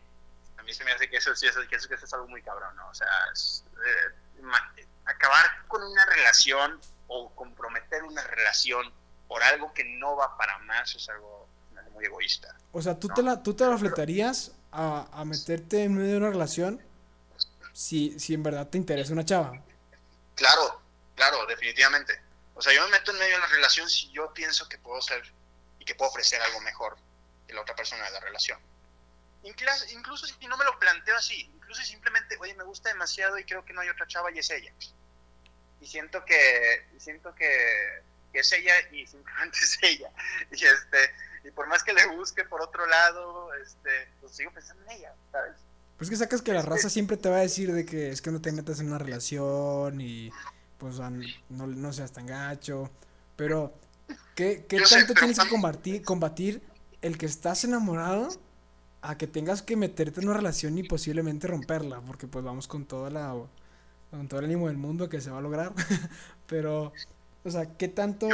[0.59, 2.29] A mí se me hace que eso sí es, que eso, que eso es algo
[2.29, 2.89] muy cabrón, ¿no?
[2.89, 8.93] O sea, es, eh, acabar con una relación o comprometer una relación
[9.27, 12.55] por algo que no va para más es algo, algo muy egoísta.
[12.73, 16.17] O sea, ¿tú te la, tú te la fletarías a, a meterte en medio de
[16.19, 16.81] una relación
[17.73, 19.53] si, si en verdad te interesa una chava?
[20.35, 20.83] Claro,
[21.15, 22.30] claro, definitivamente.
[22.61, 25.01] O sea, yo me meto en medio de la relación si yo pienso que puedo
[25.01, 25.23] ser
[25.79, 26.99] y que puedo ofrecer algo mejor
[27.47, 28.61] que la otra persona de la relación.
[29.43, 33.39] Incluso, incluso si no me lo planteo así, incluso si simplemente, oye, me gusta demasiado
[33.39, 34.73] y creo que no hay otra chava y es ella.
[35.81, 38.03] Y siento que, y siento que
[38.33, 40.11] que es ella y simplemente es ella.
[40.51, 41.11] Y este,
[41.45, 45.15] y por más que le busque por otro lado, este, pues sigo pensando en ella,
[45.33, 45.57] ¿sabes?
[45.97, 48.31] Pues que sacas que la raza siempre te va a decir de que es que
[48.31, 50.31] no te metas en una relación y
[50.81, 50.99] pues
[51.51, 52.91] no, no seas tan gacho.
[53.37, 53.73] Pero,
[54.35, 56.63] ¿qué, qué tanto tienes que combatir, combatir
[57.03, 58.29] el que estás enamorado
[59.03, 62.01] a que tengas que meterte en una relación y posiblemente romperla?
[62.01, 63.35] Porque pues vamos con toda la
[64.11, 65.73] con todo el ánimo del mundo que se va a lograr.
[66.49, 66.93] Pero,
[67.45, 68.29] o sea, ¿qué tanto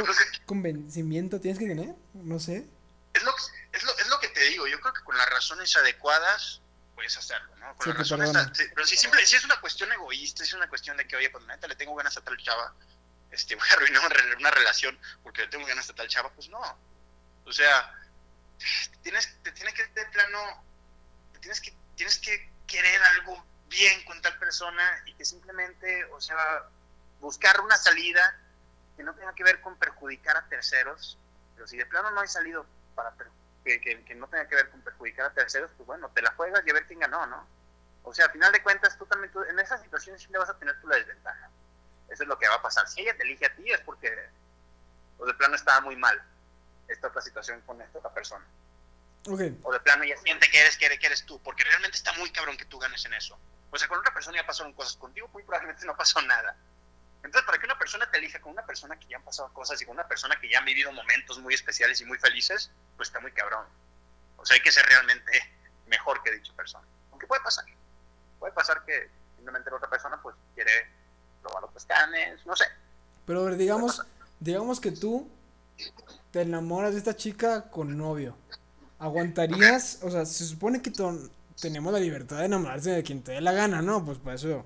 [0.45, 1.93] convencimiento tienes que tener?
[2.13, 2.65] No sé.
[3.13, 3.31] Es lo,
[3.73, 6.61] es, lo, es lo que te digo, yo creo que con las razones adecuadas
[6.97, 7.75] puedes hacerlo, ¿no?
[7.85, 8.31] Las razones,
[8.73, 11.29] pero si, simple, si es una cuestión egoísta, si es una cuestión de que, oye,
[11.29, 12.73] pues neta le tengo ganas a tal chava,
[13.29, 14.01] este, voy a arruinar
[14.39, 16.59] una, relación porque le tengo ganas a tal chava, pues no.
[17.45, 17.93] O sea,
[19.03, 20.65] tienes, te tiene que, de plano,
[21.39, 26.63] tienes que, tienes que querer algo bien con tal persona y que simplemente, o sea,
[27.19, 28.39] buscar una salida
[28.95, 31.19] que no tenga que ver con perjudicar a terceros,
[31.53, 33.11] pero si de plano no hay salido para
[33.67, 36.63] que, que, no tenga que ver con perjudicar a terceros, pues bueno, te la juegas
[36.65, 37.45] y a ver quién ganó, ¿no?
[38.03, 40.57] O sea, a final de cuentas, tú también, tú, en esas situaciones siempre vas a
[40.57, 41.49] tener tú la desventaja.
[42.09, 42.87] Eso es lo que va a pasar.
[42.87, 44.09] Si ella te elige a ti es porque,
[45.17, 46.21] o de plano estaba muy mal
[46.87, 48.45] esta otra situación con esta otra persona.
[49.63, 52.13] O de plano ella siente que eres, que eres, que eres tú, porque realmente está
[52.13, 53.37] muy cabrón que tú ganes en eso.
[53.71, 56.55] O sea, con otra persona ya pasaron cosas, contigo muy probablemente no pasó nada.
[57.27, 59.81] Entonces, para que una persona te elija con una persona que ya han pasado cosas
[59.81, 63.09] y con una persona que ya han vivido momentos muy especiales y muy felices, pues
[63.09, 63.65] está muy cabrón.
[64.37, 65.33] O sea, hay que ser realmente
[65.87, 66.87] mejor que dicha persona.
[67.11, 67.65] Aunque puede pasar.
[68.39, 70.71] Puede pasar que simplemente la otra persona pues quiere
[71.41, 72.63] probar otros canes, no sé.
[73.25, 74.01] Pero a ver, digamos,
[74.39, 75.29] digamos que tú
[76.31, 78.37] te enamoras de esta chica con novio.
[78.99, 79.99] ¿Aguantarías?
[80.01, 80.93] O sea, se supone que
[81.59, 84.05] tenemos la libertad de enamorarse de quien te dé la gana, ¿no?
[84.05, 84.65] Pues para eso,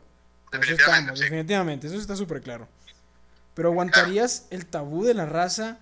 [0.51, 2.67] estamos, definitivamente, eso está súper claro.
[3.53, 5.77] Pero aguantarías el tabú de la raza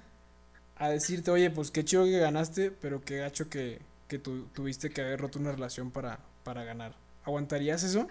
[0.75, 4.89] a decirte, oye, pues qué chido que ganaste, pero qué gacho que, que tu, tuviste
[4.89, 6.95] que haber roto una relación para, para ganar.
[7.25, 8.07] ¿Aguantarías eso?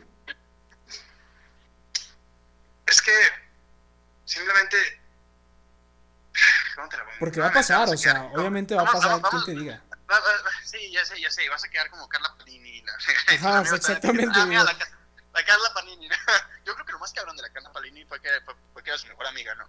[2.87, 3.13] Es que
[4.25, 4.77] simplemente...
[7.19, 9.83] Porque va a pasar, o sea, obviamente va a pasar quien te diga.
[10.65, 12.83] Sí, ya sé, ya sé, vas a quedar como Carla Panini.
[12.83, 12.93] La,
[13.35, 14.33] Ajá, exactamente.
[14.35, 14.98] Ah, la,
[15.45, 16.09] Carla Panini.
[16.65, 18.29] Yo creo que lo más cabrón de la Carla Panini fue que,
[18.73, 19.69] fue, que era su mejor amiga, ¿no?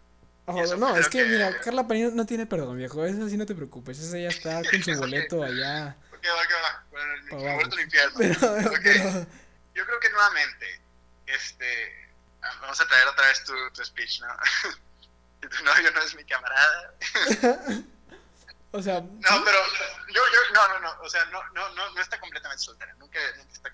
[0.78, 3.06] no, es que, mira, Carla Panini no tiene perdón, viejo.
[3.06, 4.00] Eso sí no te preocupes.
[4.00, 5.96] Esa ya está con su boleto allá.
[6.10, 6.86] ¿Por qué va?
[6.90, 8.18] Con el, boleto al infierno.
[8.84, 9.28] Pero,
[9.76, 10.82] Yo creo que nuevamente,
[11.28, 12.10] este.
[12.42, 14.28] Ah, vamos a traer otra vez tu, tu speech, ¿no?
[15.42, 16.94] tu novio no es mi camarada.
[18.72, 19.02] O sea.
[19.02, 19.60] No, pero
[20.10, 23.20] yo, yo, no, no, no, o sea, no, no, no, no está completamente soltera, nunca,
[23.38, 23.72] nunca está.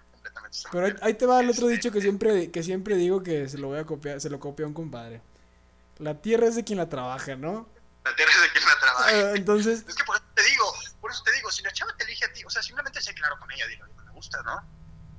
[0.72, 3.68] Pero ahí, te va el otro dicho que siempre, que siempre digo que se lo
[3.68, 5.22] voy a copiar, se lo copia a un compadre.
[5.97, 7.70] La tierra es de quien la trabaja, ¿no?
[8.03, 9.10] La tierra es de quien la trabaja.
[9.10, 9.86] Ah, entonces.
[9.88, 12.26] Es que por eso te digo, por eso te digo, si la chava te elige
[12.26, 14.62] a ti, o sea, simplemente sé claro con ella, dile, me gusta, ¿no?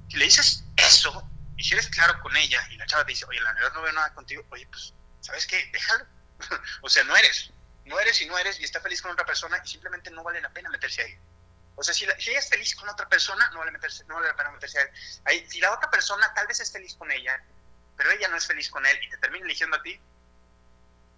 [0.08, 3.24] Si le dices eso, y si eres claro con ella, y la chava te dice,
[3.26, 5.68] oye, la verdad no veo nada contigo, oye, pues, ¿sabes qué?
[5.72, 6.04] Déjalo.
[6.82, 7.50] o sea, no eres
[7.86, 10.40] no eres y no eres y está feliz con otra persona y simplemente no vale
[10.40, 11.18] la pena meterse ahí.
[11.76, 14.36] O sea, si, ella es feliz con otra persona, no vale, meterse, no vale la
[14.36, 14.88] pena meterse ahí.
[15.24, 15.50] ahí.
[15.50, 17.40] Si la otra persona tal vez es feliz con ella,
[17.96, 20.00] pero ella no es feliz con él y te termina eligiendo a ti,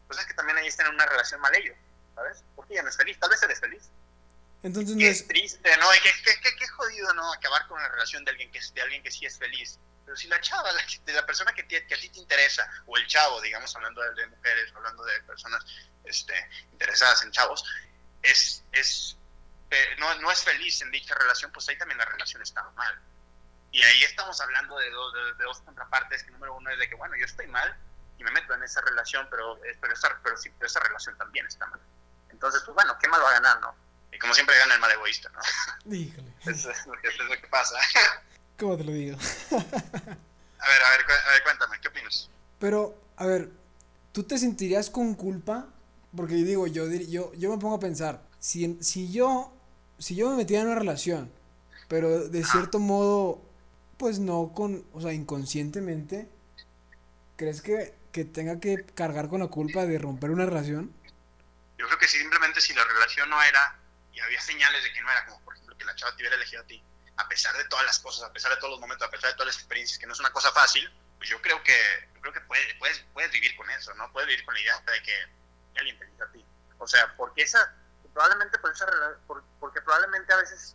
[0.08, 1.76] pues es que también ahí están en una relación mal ellos,
[2.14, 2.42] ¿sabes?
[2.56, 3.90] Porque ella no es feliz, tal vez eres feliz.
[4.62, 5.26] Entonces no es...
[5.28, 5.94] triste, ¿no?
[5.94, 7.32] Y qué, qué, qué, jodido, ¿no?
[7.32, 9.78] Acabar con una relación de alguien que, de alguien que sí es feliz.
[10.04, 12.96] Pero si la chava, la, de la persona que, que, a ti te interesa, o
[12.96, 15.64] el chavo, digamos, hablando de, de mujeres, hablando de personas
[16.04, 16.34] este,
[16.72, 17.64] interesadas en chavos,
[18.22, 19.17] es, es,
[19.98, 22.98] no, no, es feliz en dicha relación, pues ahí también la relación está mal.
[23.70, 27.14] Y ahí estamos hablando de, de, dos contrapartes, que número uno es de que, bueno,
[27.16, 27.76] yo estoy mal
[28.18, 31.16] y me meto en esa relación, pero, eh, pero, esa, pero, sí, pero esa relación
[31.18, 31.80] también está mal.
[32.30, 33.74] Entonces, pues bueno, ¿qué mal va a ganar, no?
[34.10, 35.40] Y como siempre gana el mal egoísta, ¿no?
[35.84, 36.32] Díjale.
[36.46, 37.78] Eso es lo que, es lo que pasa.
[38.58, 39.18] ¿Cómo te lo digo?
[39.50, 42.30] a ver, a ver, a ver, cuéntame, ¿qué opinas?
[42.58, 43.50] Pero, a ver,
[44.12, 45.68] ¿tú te sentirías con culpa
[46.16, 49.52] porque digo, yo, yo, yo me pongo a pensar, si, si, yo,
[49.98, 51.32] si yo me metía en una relación,
[51.88, 53.42] pero de cierto modo,
[53.96, 56.28] pues no con, o sea, inconscientemente,
[57.36, 60.94] ¿crees que, que tenga que cargar con la culpa de romper una relación?
[61.76, 63.78] Yo creo que simplemente si la relación no era,
[64.12, 66.36] y había señales de que no era, como por ejemplo que la chava te hubiera
[66.36, 66.82] elegido a ti,
[67.16, 69.34] a pesar de todas las cosas, a pesar de todos los momentos, a pesar de
[69.34, 71.76] todas las experiencias, que no es una cosa fácil, pues yo creo que,
[72.14, 74.10] yo creo que puedes, puedes, puedes vivir con eso, ¿no?
[74.12, 75.12] Puedes vivir con la idea de que
[75.76, 76.44] alguien te dice a ti.
[76.78, 77.74] O sea, porque esa,
[78.18, 78.86] probablemente por esa,
[79.60, 80.74] porque probablemente a veces,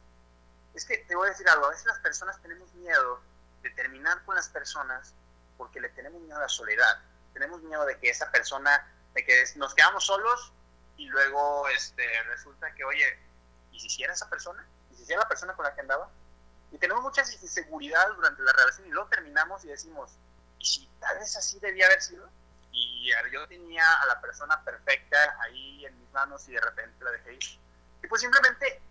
[0.74, 3.20] es que te voy a decir algo, a veces las personas tenemos miedo
[3.62, 5.14] de terminar con las personas
[5.58, 7.02] porque le tenemos miedo a la soledad,
[7.34, 10.54] tenemos miedo de que esa persona, de que nos quedamos solos
[10.96, 13.20] y luego este, resulta que, oye,
[13.74, 14.66] ¿y si hiciera esa persona?
[14.94, 16.10] ¿Y si hiciera la persona con la que andaba?
[16.72, 20.12] Y tenemos muchas inseguridades durante la relación y luego terminamos y decimos,
[20.60, 22.26] ¿y si tal vez así debía haber sido?
[22.74, 27.12] Y yo tenía a la persona perfecta ahí en mis manos y de repente la
[27.12, 27.60] dejé ir.
[28.04, 28.82] Y pues simplemente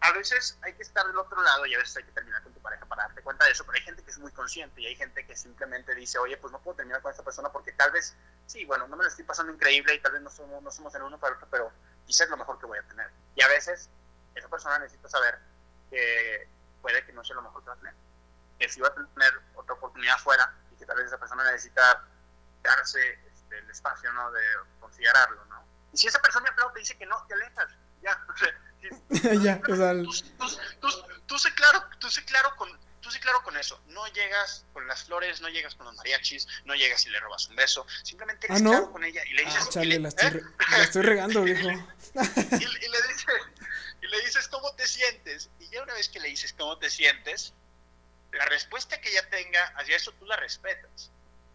[0.00, 2.54] a veces hay que estar del otro lado y a veces hay que terminar con
[2.54, 4.86] tu pareja para darte cuenta de eso, pero hay gente que es muy consciente y
[4.86, 7.90] hay gente que simplemente dice, oye, pues no puedo terminar con esta persona porque tal
[7.90, 10.70] vez, sí, bueno, no me lo estoy pasando increíble y tal vez no somos, no
[10.70, 11.72] somos el uno para el otro, pero
[12.06, 13.10] quizás es lo mejor que voy a tener.
[13.34, 13.90] Y a veces
[14.34, 15.38] esa persona necesita saber
[15.90, 16.48] que
[16.80, 17.94] puede que no sea lo mejor que va a tener,
[18.58, 22.02] que si va a tener otra oportunidad afuera y que tal vez esa persona necesita
[22.62, 24.30] darse este, el espacio, ¿no?
[24.32, 24.42] De
[24.80, 25.64] considerarlo, ¿no?
[25.92, 27.70] Y si esa persona de te dice que no, te alejas,
[28.02, 28.54] ya, o sea,
[29.34, 29.92] ya, o sea,
[31.26, 33.80] tú, sé claro, tú sé claro con, tú sé claro con eso.
[33.88, 37.48] No llegas con las flores, no llegas con los mariachis, no llegas y le robas
[37.48, 37.86] un beso.
[38.02, 38.70] Simplemente eres ¿Ah, no?
[38.70, 39.64] claro con ella y le dices.
[39.66, 40.42] Ah, chale, le, la, estoy, ¿eh?
[40.70, 41.68] la, estoy, regando, viejo.
[41.68, 43.26] y, y, le dices,
[44.02, 45.50] y le dices cómo te sientes.
[45.58, 47.52] Y ya una vez que le dices cómo te sientes,
[48.32, 51.10] la respuesta que ella tenga hacia eso tú la respetas.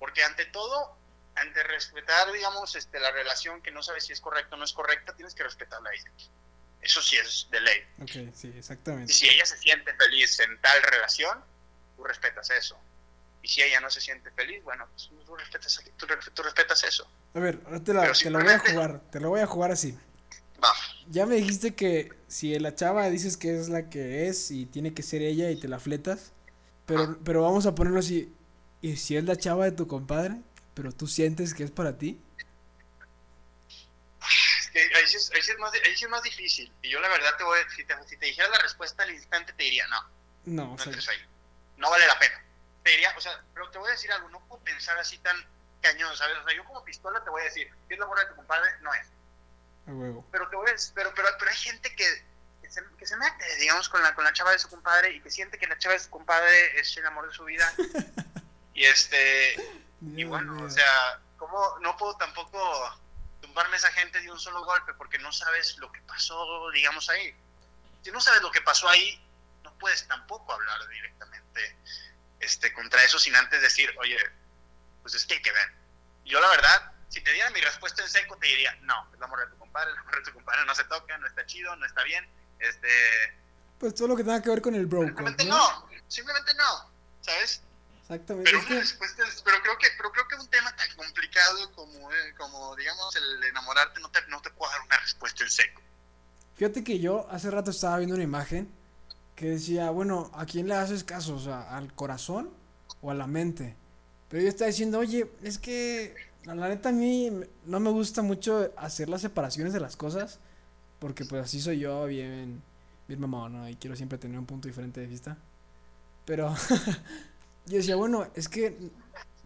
[0.06, 0.96] Porque ante todo,
[1.34, 4.72] ante respetar, digamos, este, la relación que no sabes si es correcta o no es
[4.72, 6.12] correcta, tienes que respetarla a ella.
[6.80, 7.82] Eso sí es de ley.
[8.04, 9.12] Ok, sí, exactamente.
[9.12, 11.44] Y si ella se siente feliz en tal relación,
[11.96, 12.78] tú respetas eso.
[13.42, 17.10] Y si ella no se siente feliz, bueno, pues tú respetas, tú, tú respetas eso.
[17.34, 19.98] A ver, ahora te, la, te voy a jugar, te lo voy a jugar así.
[20.64, 20.72] Va.
[21.08, 24.94] Ya me dijiste que si la chava dices que es la que es y tiene
[24.94, 26.32] que ser ella y te la fletas,
[26.86, 27.18] pero, ah.
[27.26, 28.32] pero vamos a ponerlo así,
[28.86, 30.36] ¿y si es la chava de tu compadre,
[30.76, 32.22] pero tú sientes que es para ti?
[34.76, 36.72] ahí sí, es, más, ahí es más difícil.
[36.84, 39.10] Y yo la verdad te voy a, si te, si te dijera la respuesta al
[39.10, 40.02] instante te diría no.
[40.46, 41.18] No, no, o sea, ahí.
[41.78, 42.44] no vale la pena.
[42.84, 45.36] Te diría, o sea, pero te voy a decir algo, no puedo pensar así tan
[45.82, 46.38] cañón, ¿sabes?
[46.38, 48.36] O sea, yo como pistola te voy a decir, si es la morra de tu
[48.36, 49.08] compadre, no es.
[49.88, 50.28] A huevo.
[50.32, 52.06] Pero te voy a, pero, pero, pero hay gente que,
[52.62, 55.22] que, se, que se mete, digamos, con la, con la chava de su compadre y
[55.22, 57.74] que siente que la chava de su compadre es el amor de su vida.
[58.76, 59.56] y este,
[60.02, 62.60] y bueno, o sea, como no puedo tampoco
[63.42, 67.10] tumbarme a esa gente de un solo golpe porque no sabes lo que pasó, digamos,
[67.10, 67.34] ahí.
[68.04, 69.26] Si no sabes lo que pasó ahí,
[69.64, 71.78] no puedes tampoco hablar directamente
[72.42, 74.18] este, contra eso sin antes decir, oye,
[75.02, 75.74] pues es que hay que ver.
[76.26, 79.40] Yo la verdad, si te diera mi respuesta en seco, te diría, no, el amor
[79.40, 81.86] de tu compadre, el amor de tu compadre no se toca, no está chido, no
[81.86, 82.28] está bien.
[82.60, 83.40] Este...
[83.80, 85.04] Pues todo lo que tenga que ver con el bro.
[85.04, 85.58] Simplemente ¿no?
[85.58, 87.62] no, simplemente no, ¿sabes?
[88.06, 88.52] Exactamente.
[88.52, 92.36] Pero, una respuesta, pero, creo que, pero creo que un tema tan complicado como, eh,
[92.38, 95.82] como digamos, el enamorarte no te, no te puedo dar una respuesta en seco.
[96.54, 98.72] Fíjate que yo hace rato estaba viendo una imagen
[99.36, 101.36] que decía, bueno, ¿a quién le haces caso?
[101.36, 102.52] O sea, ¿al corazón
[103.02, 103.76] o a la mente?
[104.30, 107.32] Pero yo estaba diciendo, oye, es que la neta a mí
[107.66, 110.40] no me gusta mucho hacer las separaciones de las cosas,
[111.00, 112.62] porque pues así soy yo, bien,
[113.08, 113.68] bien mamón, ¿no?
[113.68, 115.38] Y quiero siempre tener un punto diferente de vista.
[116.24, 116.56] Pero
[117.66, 118.78] yo decía, bueno, es que,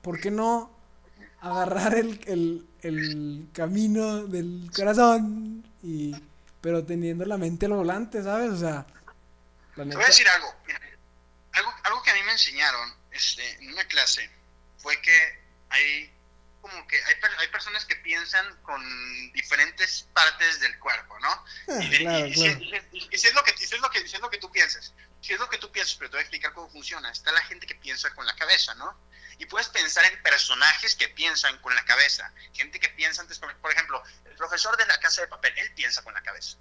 [0.02, 0.78] ¿por qué no
[1.42, 6.14] agarrar el, el, el camino del corazón y
[6.62, 8.52] pero teniendo la mente al volante, ¿sabes?
[8.52, 8.86] O sea,
[9.76, 9.92] la neta...
[9.92, 10.54] Te voy a decir algo.
[10.68, 10.80] Mira,
[11.54, 14.30] algo, algo que a mí me enseñaron este, en una clase
[14.78, 15.40] fue que
[15.70, 16.12] hay
[16.62, 18.82] como que hay, hay personas que piensan con
[19.34, 21.46] diferentes partes del cuerpo, ¿no?
[21.82, 22.60] y, claro, y, claro.
[22.92, 24.52] y, y, si es lo que, si es lo que, si es lo que tú
[24.52, 27.12] piensas, si es lo que tú piensas, pero te voy a explicar cómo funciona.
[27.12, 28.98] Está la gente que piensa con la cabeza, ¿no?
[29.38, 32.32] Y puedes pensar en personajes que piensan con la cabeza.
[32.54, 36.04] Gente que piensa antes, por ejemplo, el profesor de la casa de papel, él piensa
[36.04, 36.58] con la cabeza,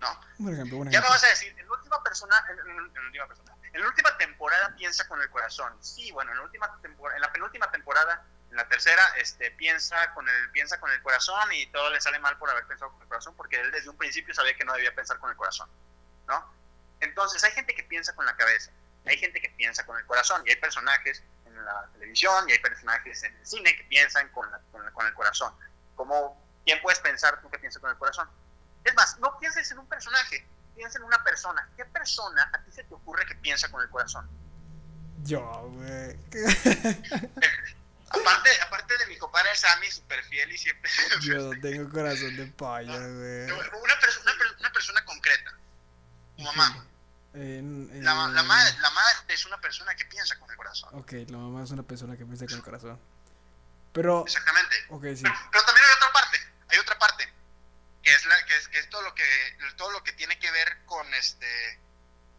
[0.00, 0.20] ¿no?
[0.38, 3.26] Por ejemplo, ya me vas a decir, en la última persona, en, en, en, última
[3.26, 5.72] persona, en la última temporada piensa con el corazón.
[5.80, 10.12] Sí, bueno, en la última temporada, en la penúltima temporada, en la tercera, este, piensa
[10.12, 13.00] con el, piensa con el corazón y todo le sale mal por haber pensado con
[13.00, 15.70] el corazón, porque él desde un principio sabía que no debía pensar con el corazón,
[16.28, 16.54] ¿no?
[17.00, 18.70] Entonces hay gente que piensa con la cabeza,
[19.06, 22.58] hay gente que piensa con el corazón y hay personajes en la televisión y hay
[22.58, 25.54] personajes en el cine que piensan con, la, con, la, con el corazón.
[25.96, 28.28] Como, ¿quién puedes pensar tú que piensa con el corazón?
[28.84, 30.46] Es más, no pienses en un personaje,
[30.76, 31.66] piensa en una persona.
[31.74, 34.28] ¿Qué persona a ti se te ocurre que piensa con el corazón?
[35.22, 36.18] Yo, güey.
[38.20, 40.90] aparte, aparte de mi compadre Sammy, súper fiel y siempre...
[41.22, 43.50] Yo tengo corazón de paya, güey.
[43.50, 45.52] Una, persona, una, una persona concreta.
[46.36, 46.86] Tu mamá.
[47.34, 48.04] En, en...
[48.04, 50.90] La, la, madre, la, madre, es una persona que piensa con el corazón.
[50.92, 53.00] Ok, la mamá es una persona que piensa con el corazón.
[53.92, 54.22] Pero.
[54.22, 54.76] Exactamente.
[54.90, 55.22] Okay, sí.
[55.22, 56.38] pero, pero, también hay otra parte.
[56.68, 57.32] Hay otra parte.
[58.02, 59.24] Que es, la, que es, que es todo, lo que,
[59.76, 61.78] todo lo que tiene que ver con este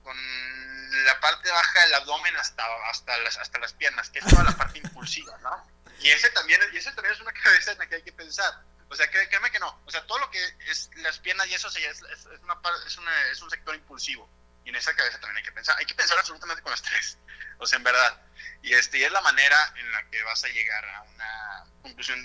[0.03, 4.43] con la parte baja del abdomen hasta, hasta, las, hasta las piernas, que es toda
[4.43, 5.67] la parte impulsiva, ¿no?
[5.99, 8.53] Y ese, también, y ese también es una cabeza en la que hay que pensar.
[8.89, 9.81] O sea, créeme que no.
[9.85, 10.39] O sea, todo lo que
[10.69, 14.29] es las piernas y eso es, es, es, una, es, una, es un sector impulsivo.
[14.65, 15.75] Y en esa cabeza también hay que pensar.
[15.79, 17.17] Hay que pensar absolutamente con las tres.
[17.57, 18.21] O sea, en verdad.
[18.61, 22.23] Y, este, y es la manera en la que vas a llegar a una conclusión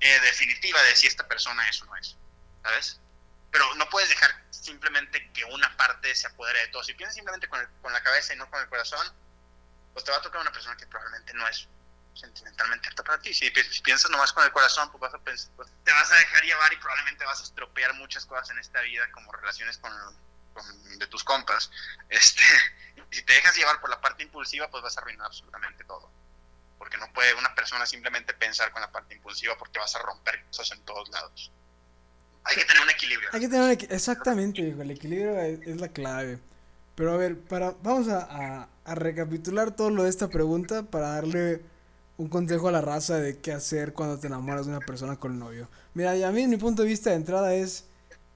[0.00, 2.16] eh, definitiva de si esta persona es o no es.
[2.62, 3.00] ¿Sabes?
[3.56, 6.84] Pero no puedes dejar simplemente que una parte se apodere de todo.
[6.84, 9.10] Si piensas simplemente con, con la cabeza y no con el corazón,
[9.94, 11.66] pues te va a tocar una persona que probablemente no es
[12.12, 13.32] sentimentalmente apta para ti.
[13.32, 16.16] Si, si, piensas nomás con el corazón, pues, vas a pensar, pues te vas a
[16.16, 19.90] dejar llevar y probablemente vas a estropear muchas cosas en esta vida, como relaciones con,
[20.52, 21.70] con de tus compas.
[22.10, 22.42] Este,
[23.10, 26.10] si te dejas llevar por la parte impulsiva, pues vas a arruinar absolutamente todo.
[26.76, 30.44] Porque no puede una persona simplemente pensar con la parte impulsiva porque vas a romper
[30.44, 31.50] cosas en todos lados.
[32.46, 33.28] Hay que tener un equilibrio.
[33.32, 33.96] Hay que tener un equilibrio.
[33.96, 36.38] Exactamente, hijo, el equilibrio es, la clave.
[36.94, 41.08] Pero a ver, para, vamos a, a, a recapitular todo lo de esta pregunta para
[41.08, 41.62] darle
[42.18, 45.38] un consejo a la raza de qué hacer cuando te enamoras de una persona con
[45.38, 45.68] novio.
[45.94, 47.86] Mira, y a mí mi punto de vista de entrada es,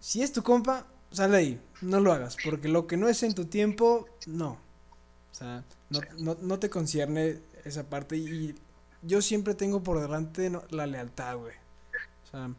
[0.01, 3.35] si es tu compa, sale ahí, no lo hagas, porque lo que no es en
[3.35, 4.53] tu tiempo, no.
[5.31, 8.55] O sea, no, no, no te concierne esa parte y
[9.03, 11.55] yo siempre tengo por delante la lealtad, güey.
[12.25, 12.51] O sea,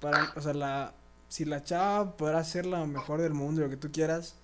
[0.00, 0.94] para, o sea, la,
[1.28, 4.36] si la chava podrá ser la mejor del mundo, lo que tú quieras,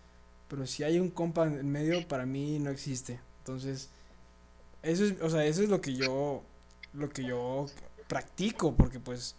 [0.48, 3.20] pero si hay un compa en medio, para mí no existe.
[3.38, 3.90] Entonces,
[4.82, 6.42] eso es, o sea, eso es lo que yo,
[6.92, 7.66] lo que yo
[8.08, 9.36] practico, porque pues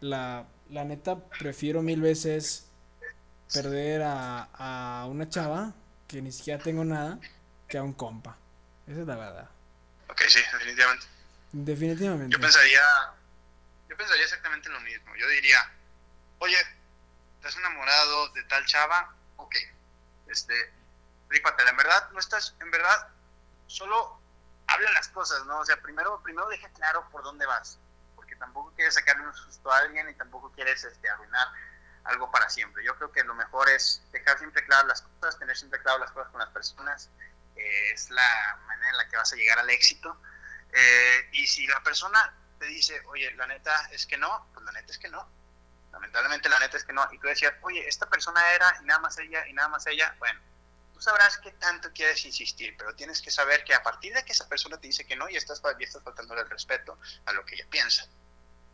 [0.00, 2.66] la, la neta prefiero mil veces
[3.52, 5.74] perder a, a una chava
[6.06, 7.18] que ni siquiera tengo nada
[7.68, 8.36] que a un compa.
[8.86, 9.50] Esa es la verdad.
[10.08, 11.06] Ok, sí, definitivamente.
[11.52, 12.32] Definitivamente.
[12.34, 12.80] Yo pensaría,
[13.88, 15.14] yo pensaría exactamente lo mismo.
[15.16, 15.70] Yo diría,
[16.38, 16.58] oye,
[17.36, 19.54] estás enamorado de tal chava, ok,
[20.28, 20.72] este,
[21.28, 21.70] rípatela.
[21.70, 23.08] En verdad, no estás, en verdad,
[23.66, 24.20] solo
[24.66, 25.58] habla las cosas, ¿no?
[25.58, 27.78] O sea, primero, primero deja claro por dónde vas,
[28.14, 31.48] porque tampoco quieres sacarle un susto a alguien y tampoco quieres este, arruinar
[32.04, 32.84] algo para siempre.
[32.84, 36.10] Yo creo que lo mejor es dejar siempre claras las cosas, tener siempre claro las
[36.12, 37.10] cosas con las personas,
[37.56, 40.20] eh, es la manera en la que vas a llegar al éxito.
[40.72, 44.72] Eh, y si la persona te dice, oye, la neta es que no, pues la
[44.72, 45.28] neta es que no.
[45.92, 47.06] Lamentablemente la neta es que no.
[47.12, 50.14] Y tú decías, oye, esta persona era y nada más ella y nada más ella.
[50.18, 50.40] Bueno,
[50.92, 54.32] tú sabrás qué tanto quieres insistir, pero tienes que saber que a partir de que
[54.32, 57.44] esa persona te dice que no, ya estás, ya estás faltando el respeto a lo
[57.44, 58.06] que ella piensa.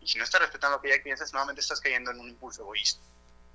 [0.00, 2.62] Y si no estás respetando lo que ella piensa, nuevamente estás cayendo en un impulso
[2.62, 3.02] egoísta.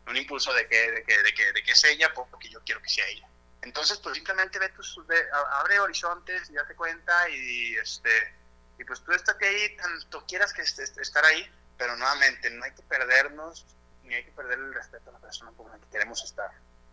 [0.06, 2.82] Un impulso de que, de que, de que, de que es ella porque yo quiero
[2.82, 3.28] que sea ella.
[3.62, 8.34] Entonces, pues simplemente ve tus, ve, abre horizontes y date cuenta y, este,
[8.78, 12.84] y pues tú estate ahí, tanto quieras que estar ahí, pero nuevamente no hay que
[12.84, 13.66] perdernos,
[14.04, 16.52] ni hay que perder el respeto a la persona con la que queremos estar.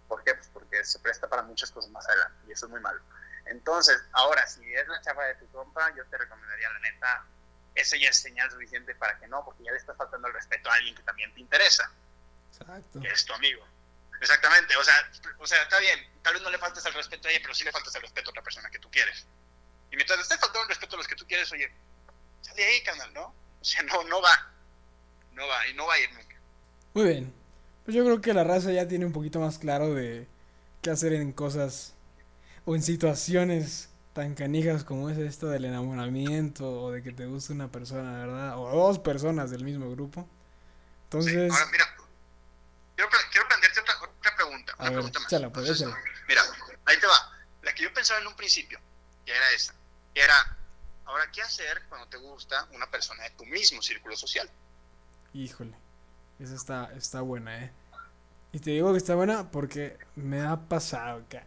[0.09, 0.35] ¿Por qué?
[0.35, 3.01] Pues porque se presta para muchas cosas más adelante y eso es muy malo.
[3.47, 7.25] Entonces, ahora, si es la chava de tu compa, yo te recomendaría, la neta,
[7.75, 10.71] eso ya es señal suficiente para que no, porque ya le estás faltando el respeto
[10.71, 11.91] a alguien que también te interesa.
[12.51, 13.01] Exacto.
[13.01, 13.67] Que es tu amigo.
[14.21, 17.31] Exactamente, o sea, o sea, está bien, tal vez no le faltes el respeto a
[17.31, 19.27] ella, pero sí le faltas el respeto a otra persona que tú quieres.
[19.95, 21.71] Y mientras le estés faltando el respeto a los que tú quieres, oye,
[22.41, 23.27] sale ahí, canal, ¿no?
[23.61, 24.53] O sea, no, no va.
[25.35, 26.35] No va, y no va a ir nunca.
[26.95, 27.35] Muy bien.
[27.85, 30.27] Pues yo creo que la raza ya tiene un poquito más claro de
[30.83, 31.95] qué hacer en cosas
[32.65, 37.53] o en situaciones tan canijas como es esto del enamoramiento o de que te guste
[37.53, 38.59] una persona, ¿verdad?
[38.59, 40.29] O dos personas del mismo grupo.
[41.05, 41.53] Entonces...
[41.53, 41.97] Sí, ahora, mira,
[42.97, 44.75] quiero, quiero plantearte otra, otra pregunta.
[44.77, 45.29] Una pregunta más.
[45.53, 45.87] Pues, Entonces,
[46.27, 46.43] mira,
[46.87, 47.33] ahí te va.
[47.63, 48.81] La que yo pensaba en un principio,
[49.25, 49.84] que era esa, que
[50.15, 50.57] era,
[51.05, 54.49] ahora, ¿qué hacer cuando te gusta una persona de tu mismo círculo social?
[55.33, 55.77] Híjole.
[56.39, 57.73] Esa está, está buena, ¿eh?
[58.53, 61.45] Y te digo que está buena porque me ha pasado acá.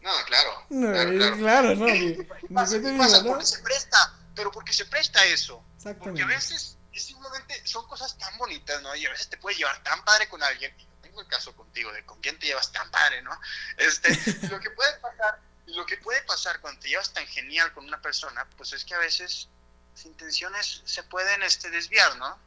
[0.00, 0.66] No, claro.
[0.68, 2.54] No, claro, claro, claro no.
[2.54, 3.22] pasa, ¿qué pasa?
[3.22, 3.30] ¿no?
[3.30, 5.64] Porque se presta, pero porque se presta eso.
[5.76, 6.04] Exactamente.
[6.04, 8.94] Porque a veces es simplemente son cosas tan bonitas, ¿no?
[8.94, 10.72] Y a veces te puedes llevar tan padre con alguien.
[10.78, 13.32] Y tengo el caso contigo de con quién te llevas tan padre, ¿no?
[13.78, 14.10] Este,
[14.50, 18.00] lo que puede pasar, lo que puede pasar cuando te llevas tan genial con una
[18.00, 19.48] persona, pues es que a veces
[19.92, 22.38] las intenciones se pueden este, desviar, ¿no?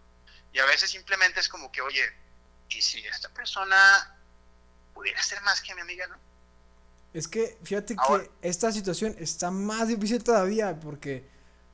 [0.53, 2.03] Y a veces simplemente es como que, oye,
[2.69, 4.15] ¿y si esta persona
[4.93, 6.17] pudiera ser más que mi amiga, no?
[7.13, 11.27] Es que fíjate Ahora, que esta situación está más difícil todavía porque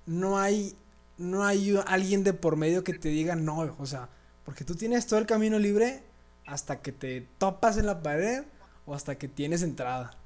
[0.05, 0.77] no hay
[1.17, 4.09] no hay alguien de por medio que te diga no, o sea,
[4.45, 6.03] porque tú tienes todo el camino libre
[6.45, 8.43] hasta que te topas en la pared
[8.85, 10.17] o hasta que tienes entrada.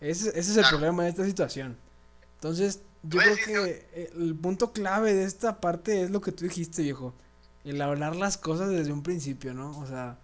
[0.00, 0.76] Ese, ese es el claro.
[0.78, 1.78] problema de esta situación.
[2.34, 6.82] Entonces, yo creo que el punto clave de esta parte es lo que tú dijiste,
[6.82, 7.14] viejo.
[7.64, 9.76] El hablar las cosas desde un principio, ¿no?
[9.78, 10.16] O sea.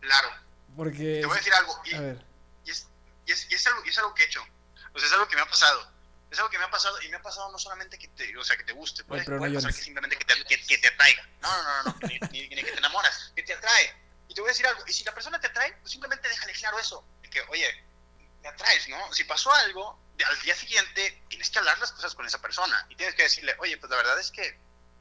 [0.00, 0.28] Claro.
[0.76, 1.20] Porque.
[1.20, 1.74] Te voy a decir algo.
[1.84, 2.24] Y, a ver.
[2.64, 2.88] Y es,
[3.26, 4.42] y, es, y, es algo, y es algo que he hecho.
[4.92, 5.80] O sea, es algo que me ha pasado.
[6.30, 8.42] es algo que me ha pasado y me ha pasado no solamente que te, o
[8.44, 9.76] sea, que te guste, puede, pero no puede pasar llores.
[9.76, 11.22] que simplemente que te, que, que te atraiga.
[11.40, 13.92] No, no, no, no, ni, ni- ni que te enamoras, que te atrae.
[14.28, 16.52] Y te voy a decir algo, y si la persona te atrae, pues simplemente déjale
[16.54, 17.66] claro eso, de que, oye,
[18.48, 19.12] atraes, ¿no?
[19.12, 22.96] Si pasó algo, al día siguiente tienes que hablar las cosas con esa persona y
[22.96, 24.58] tienes que decirle, oye, pues la verdad es que,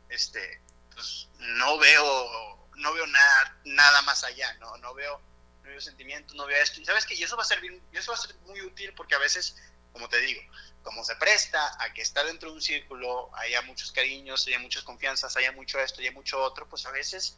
[0.09, 0.61] este,
[0.93, 4.77] pues no veo, no veo nada, nada más allá, ¿no?
[4.77, 5.21] No veo,
[5.63, 6.81] no veo sentimientos, no veo esto.
[6.81, 8.93] Y sabes que eso va a ser bien- y eso va a ser muy útil
[8.95, 9.55] porque a veces,
[9.91, 10.41] como te digo,
[10.83, 14.83] como se presta a que está dentro de un círculo, haya muchos cariños, haya muchas
[14.83, 17.37] confianzas, haya mucho esto, haya mucho otro, pues a veces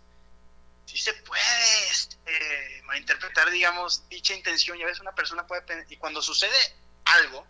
[0.86, 5.86] sí se puede este, malinterpretar, digamos, dicha intención y a veces una persona puede...
[5.90, 6.58] Y cuando sucede
[7.06, 7.46] algo,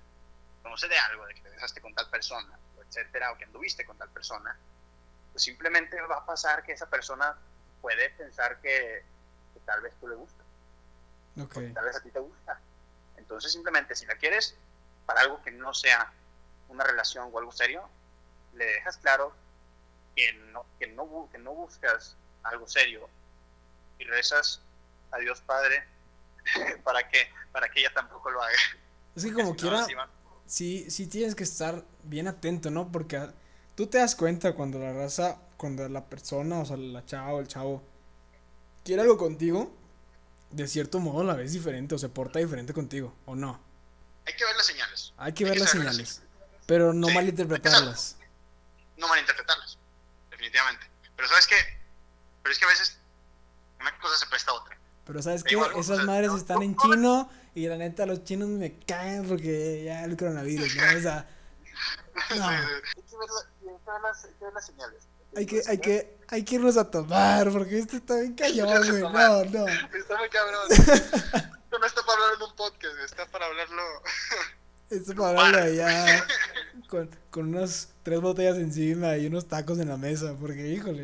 [0.61, 3.85] cuando sucede algo de que te besaste con tal persona, o etcétera, o que anduviste
[3.85, 4.57] con tal persona,
[5.31, 7.37] pues simplemente va a pasar que esa persona
[7.81, 9.03] puede pensar que,
[9.53, 10.45] que tal vez tú le gustas,
[11.37, 11.53] Ok.
[11.53, 12.59] que tal vez a ti te gusta.
[13.17, 14.55] Entonces simplemente si la quieres
[15.05, 16.11] para algo que no sea
[16.69, 17.87] una relación o algo serio,
[18.53, 19.35] le dejas claro
[20.15, 23.09] que no, que no, que no buscas algo serio
[23.99, 24.61] y rezas
[25.11, 25.83] a Dios Padre
[26.83, 28.55] para que, para que ella tampoco lo haga.
[29.15, 29.93] Es que como Si no, quiera, sí
[30.45, 32.91] sí, sí tienes que estar bien atento, ¿no?
[32.91, 33.33] Porque ah,
[33.75, 37.39] tú te das cuenta cuando la raza, cuando la persona, o sea, la chava o
[37.39, 37.83] el chavo,
[38.83, 39.75] quiere algo contigo,
[40.51, 43.59] de cierto modo la ves diferente o se porta diferente contigo, ¿o no?
[44.25, 46.21] Hay que ver las señales, Hay que Hay ver que las señales,
[46.65, 48.17] pero no Sí, malinterpretarlas.
[48.97, 49.77] no malinterpretarlas,
[50.31, 50.87] definitivamente.
[51.15, 51.55] Pero sabes qué,
[52.43, 52.99] pero es que a veces
[53.85, 54.77] una cosa se presta a otra.
[55.05, 55.55] Pero ¿sabes qué?
[55.55, 58.79] Esas o sea, madres no- están en no- chino y la neta los chinos me
[58.79, 60.97] caen porque ya el coronavirus, ¿no?
[60.97, 61.27] O sea,
[62.37, 62.47] no.
[62.47, 62.57] Hay
[63.03, 65.03] que ver, la- hay que ver las, señales.
[65.35, 69.01] Hay que, hay que, hay que irnos a tomar porque este está bien cañón, güey.
[69.01, 69.09] No,
[69.45, 69.67] no.
[69.67, 70.67] Está muy cabrón.
[70.71, 73.83] Esto no está para hablar en un podcast, está para hablarlo.
[74.89, 76.25] Esto para hablarlo allá
[76.87, 81.03] con, con unas tres botellas encima y unos tacos en la mesa, porque híjole,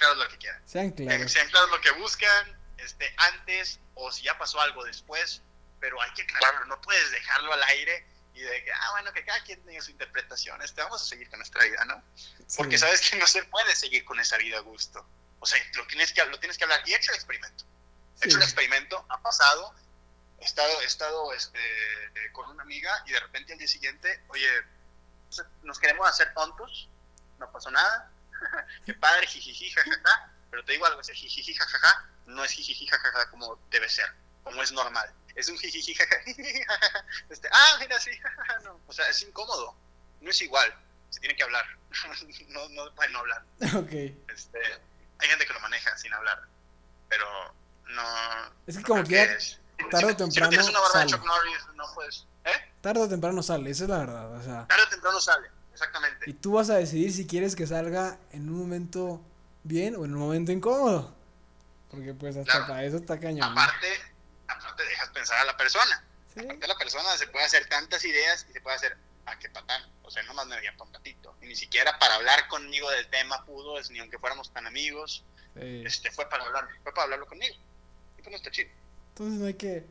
[0.00, 0.60] claros, lo que quieran.
[0.66, 1.32] sean Sean, claros.
[1.32, 5.42] sean claros lo que buscan, este, antes o si ya pasó algo después,
[5.78, 9.24] pero hay que aclararlo, no puedes dejarlo al aire y de que, ah, bueno, que
[9.24, 12.02] cada quien tenga su interpretación, este, vamos a seguir con nuestra vida, ¿no?
[12.56, 12.84] Porque Sí.
[12.84, 15.06] sabes que no se puede seguir con esa vida a gusto.
[15.40, 16.82] O sea, lo tienes que, lo tienes que hablar.
[16.86, 17.64] Y he hecho el experimento.
[18.20, 18.48] He hecho el Sí.
[18.48, 19.74] experimento, ha pasado.
[20.38, 24.22] He estado, he estado este, eh, con una amiga y de repente al día siguiente,
[24.28, 24.48] oye,
[25.62, 26.88] nos queremos hacer tontos,
[27.38, 28.10] no pasó nada.
[28.86, 30.30] Qué padre, jijiji, jajaja.
[30.50, 34.06] Pero te digo algo, ese jijiji, jajaja no es jijiji, jajaja como debe ser,
[34.44, 35.12] como es normal.
[35.34, 36.22] Es un jijiji, jajaja.
[37.28, 38.80] Este, ah, mira, sí, jajaja, no.
[38.86, 39.74] O sea, es incómodo.
[40.20, 40.74] No es igual.
[41.10, 41.64] Se tiene que hablar.
[42.48, 43.44] no, no pueden no hablar.
[43.76, 43.92] Ok.
[44.28, 44.58] Este,
[45.18, 46.40] hay gente que lo maneja sin hablar,
[47.08, 47.26] pero
[47.86, 48.46] no.
[48.66, 49.60] Es que no como es-
[49.90, 51.10] tarde o si, Si no temprano tienes una barba de sale.
[51.10, 52.26] Chuck Norris, no puedes.
[52.44, 52.72] ¿Eh?
[52.80, 54.32] Tarde o temprano sale, esa es la verdad.
[54.32, 56.30] O sea, Tarde o temprano sale, exactamente.
[56.30, 59.20] y tú vas a decidir si quieres que salga en un momento
[59.62, 61.14] bien o en un momento incómodo.
[61.90, 62.66] Porque pues hasta Claro.
[62.68, 63.50] para eso está cañón.
[63.50, 63.88] Aparte,
[64.46, 66.04] aparte dejas pensar a la persona.
[66.34, 66.40] Sí.
[66.40, 68.96] Aparte la persona se puede hacer tantas ideas y se puede hacer
[69.26, 69.82] a qué patán.
[70.02, 71.34] O sea, nomás me veía para un ratito.
[71.42, 75.24] Y ni siquiera para hablar conmigo del tema pudo, es ni aunque fuéramos tan amigos.
[75.54, 75.82] Sí.
[75.84, 77.54] Este, fue para hablar, fue para hablarlo conmigo.
[78.18, 78.70] Y pues no está chido.
[79.08, 79.84] Entonces no hay que,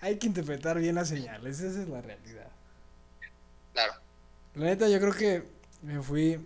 [0.00, 2.50] hay que interpretar bien las señales, esa es la realidad.
[3.72, 3.94] Claro.
[4.54, 5.44] La neta, yo creo que
[5.82, 6.44] me fui,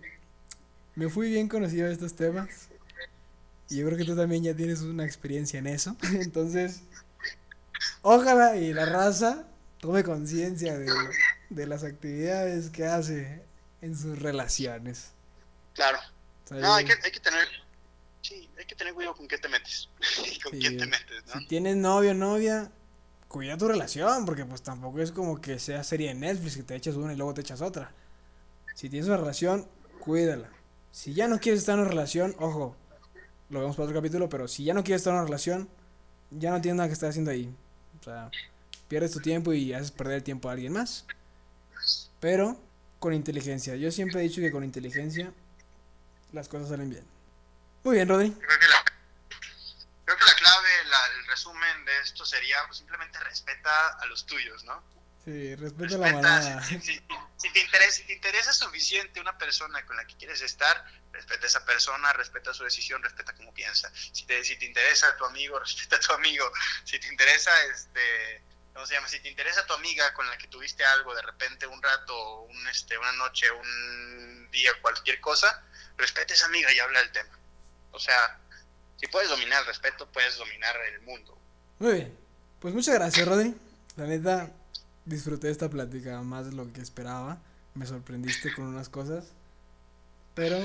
[0.95, 2.69] me fui bien conocido de estos temas.
[3.69, 5.95] Y yo creo que tú también ya tienes una experiencia en eso.
[6.13, 6.81] Entonces,
[8.01, 9.47] ojalá y la raza
[9.79, 10.91] tome conciencia de,
[11.49, 13.41] de las actividades que hace
[13.81, 15.11] en sus relaciones.
[15.73, 15.99] Claro.
[16.51, 17.47] No, hay que, hay que tener.
[18.21, 19.89] Sí, hay que tener cuidado con qué te metes.
[20.31, 21.39] Y con Sí, quién te metes, ¿no?
[21.39, 22.71] Si tienes novio o novia,
[23.35, 26.73] cuida tu relación, porque pues tampoco es como que sea serie de Netflix que te
[26.73, 27.91] echas una y luego te echas otra.
[28.75, 29.67] Si tienes una relación,
[29.99, 30.49] cuídala.
[30.93, 32.77] Si ya no quieres estar en una relación, ojo,
[33.49, 35.67] lo vemos para otro capítulo, pero si ya no quieres estar en una relación,
[36.31, 37.53] ya no tienes nada que estar haciendo ahí.
[37.99, 38.31] O sea,
[38.87, 41.05] pierdes tu tiempo y haces perder el tiempo a alguien más.
[42.21, 42.57] Pero
[42.99, 43.75] con inteligencia.
[43.75, 45.33] Yo siempre he dicho que con inteligencia
[46.31, 47.03] las cosas salen bien.
[47.83, 48.47] Muy bien, Rodri creo
[50.17, 54.63] que la clave, la- el resumen de esto sería pues, simplemente respeta a los tuyos,
[54.63, 54.83] ¿no?
[55.23, 56.63] Sí, respeta la Respeta, manada.
[56.67, 57.01] si, si-
[57.37, 61.45] si te interesa, si te interesa suficiente una persona con la que quieres estar, respeta
[61.45, 63.91] a esa persona, respeta su decisión, respeta cómo piensa.
[63.95, 66.49] Si te, si te interesa tu amigo, respeta a tu amigo.
[66.85, 69.07] Si te interesa, este, ¿cómo se llama?
[69.09, 72.67] Si te interesa tu amiga con la que tuviste algo de repente un rato, un,
[72.69, 75.63] este, una noche, un día, cualquier cosa,
[75.97, 77.37] respeta a esa amiga y habla del tema.
[77.91, 78.39] O sea,
[78.97, 81.37] si puedes dominar el respeto, puedes dominar el mundo.
[81.79, 82.17] Muy bien.
[82.59, 83.55] Pues muchas gracias, Rodri.
[83.95, 84.49] La neta,
[85.05, 87.37] disfruté esta plática más de lo que esperaba.
[87.73, 89.25] Me sorprendiste con unas cosas.
[90.33, 90.57] Pero.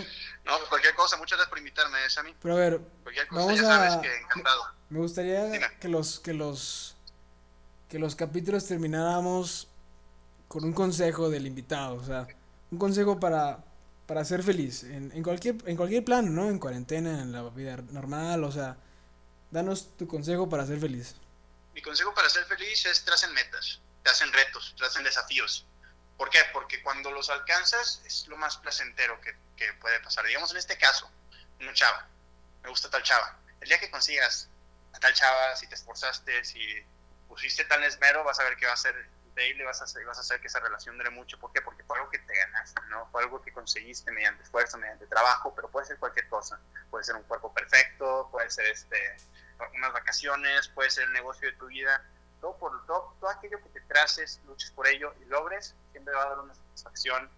[0.45, 2.35] No, cualquier cosa, muchas gracias por invitarme, Sammy.
[2.43, 4.01] Pero a ver, Cualquier cosa, vamos ya sabes a.
[4.01, 4.62] que encantado.
[4.89, 5.66] Me gustaría Dime.
[5.81, 6.97] que los, que los.
[7.89, 9.68] Que los capítulos termináramos
[10.49, 11.95] con un consejo del invitado.
[11.97, 12.26] O sea,
[12.70, 13.64] un consejo para.
[14.11, 14.83] Para ser feliz.
[14.83, 16.49] En, en cualquier, en cualquier plano, ¿no?
[16.49, 18.43] En cuarentena, en la vida normal.
[18.43, 18.77] O sea,
[19.53, 21.15] danos tu consejo para ser feliz.
[21.75, 25.65] Mi consejo para ser feliz es tracen metas, tracen retos, tracen desafíos.
[26.19, 26.41] ¿Por qué?
[26.53, 30.27] Porque cuando los alcanzas es lo más placentero que, que puede pasar.
[30.27, 31.09] Digamos en este caso,
[31.61, 32.09] una chava,
[32.65, 33.39] me gusta tal chava.
[33.61, 34.49] El día que consigas
[34.93, 36.59] a tal chava, si te esforzaste, si
[37.29, 39.09] pusiste tal esmero, vas a ver que va a ser
[39.41, 41.38] increíble, vas a hacer, vas a hacer que esa relación dure mucho.
[41.38, 41.62] ¿Por qué?
[41.62, 43.07] Porque fue algo que te ganaste, ¿no?
[43.11, 46.61] Fue algo que conseguiste mediante esfuerzo, mediante trabajo, pero puede ser cualquier cosa.
[46.91, 48.99] Puede ser un cuerpo perfecto, puede ser este,
[49.76, 52.05] unas vacaciones, puede ser el negocio de tu vida.
[52.41, 56.22] Todo, por, todo, todo aquello que te traces, luches por ello y logres, siempre va
[56.22, 57.30] a dar una satisfacción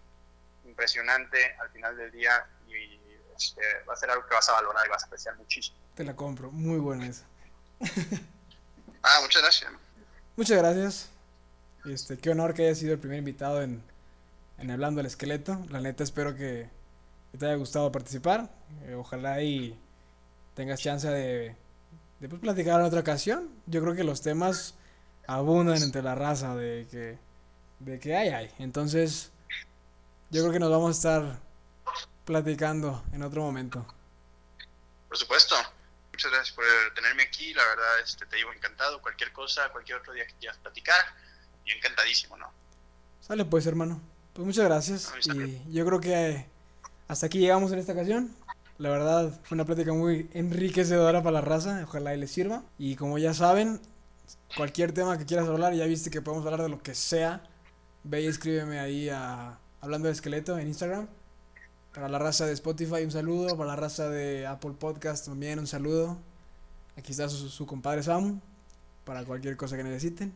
[0.65, 2.99] impresionante al final del día y
[3.37, 5.77] este, va a ser algo que vas a valorar y vas a apreciar muchísimo.
[5.95, 6.51] Te la compro.
[6.51, 7.25] Muy buena esa.
[9.05, 9.69] Ah, muchas gracias.
[10.37, 11.12] Muchas gracias.
[11.85, 13.83] Este, qué honor que hayas sido el primer invitado en,
[14.57, 15.65] en Hablando del Esqueleto.
[15.69, 16.69] La neta espero que,
[17.31, 18.49] que te haya gustado participar.
[18.85, 19.77] Eh, ojalá y
[20.55, 21.55] tengas chance de,
[22.19, 23.49] de pues, platicar en otra ocasión.
[23.65, 24.75] Yo creo que los temas
[25.27, 27.17] abundan entre la raza de que,
[27.79, 28.51] de que hay, hay.
[28.59, 29.31] Entonces,
[30.29, 31.39] yo creo que nos vamos a estar
[32.23, 33.85] platicando en otro momento.
[35.09, 35.55] Por supuesto.
[36.11, 36.63] Muchas gracias por
[36.95, 37.53] tenerme aquí.
[37.53, 39.01] La verdad, este, te digo encantado.
[39.01, 41.03] Cualquier cosa, cualquier otro día que quieras platicar,
[41.65, 42.47] yo encantadísimo, ¿no?
[43.21, 44.01] Sale pues, hermano.
[44.33, 45.13] Pues muchas gracias.
[45.25, 46.45] Y yo creo que
[47.07, 48.31] hasta aquí llegamos en esta ocasión.
[48.79, 51.81] La verdad, fue una plática muy enriquecedora para la raza.
[51.83, 52.63] Ojalá y les sirva.
[52.77, 53.79] Y como ya saben,
[54.57, 57.43] cualquier tema que quieras hablar, ya viste que podemos hablar de lo que sea.
[58.03, 61.07] Ve y escríbeme ahí a Hablando de Esqueleto en Instagram.
[61.93, 63.55] Para la raza de Spotify, un saludo.
[63.55, 66.17] Para la raza de Apple Podcast, también un saludo.
[66.97, 68.39] Aquí está su, su compadre Samu.
[69.05, 70.33] Para cualquier cosa que necesiten.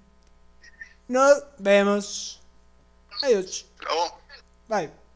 [1.07, 2.41] Nos vemos.
[3.23, 3.65] Adiós.
[3.81, 4.19] Luego.
[4.67, 5.06] Bye.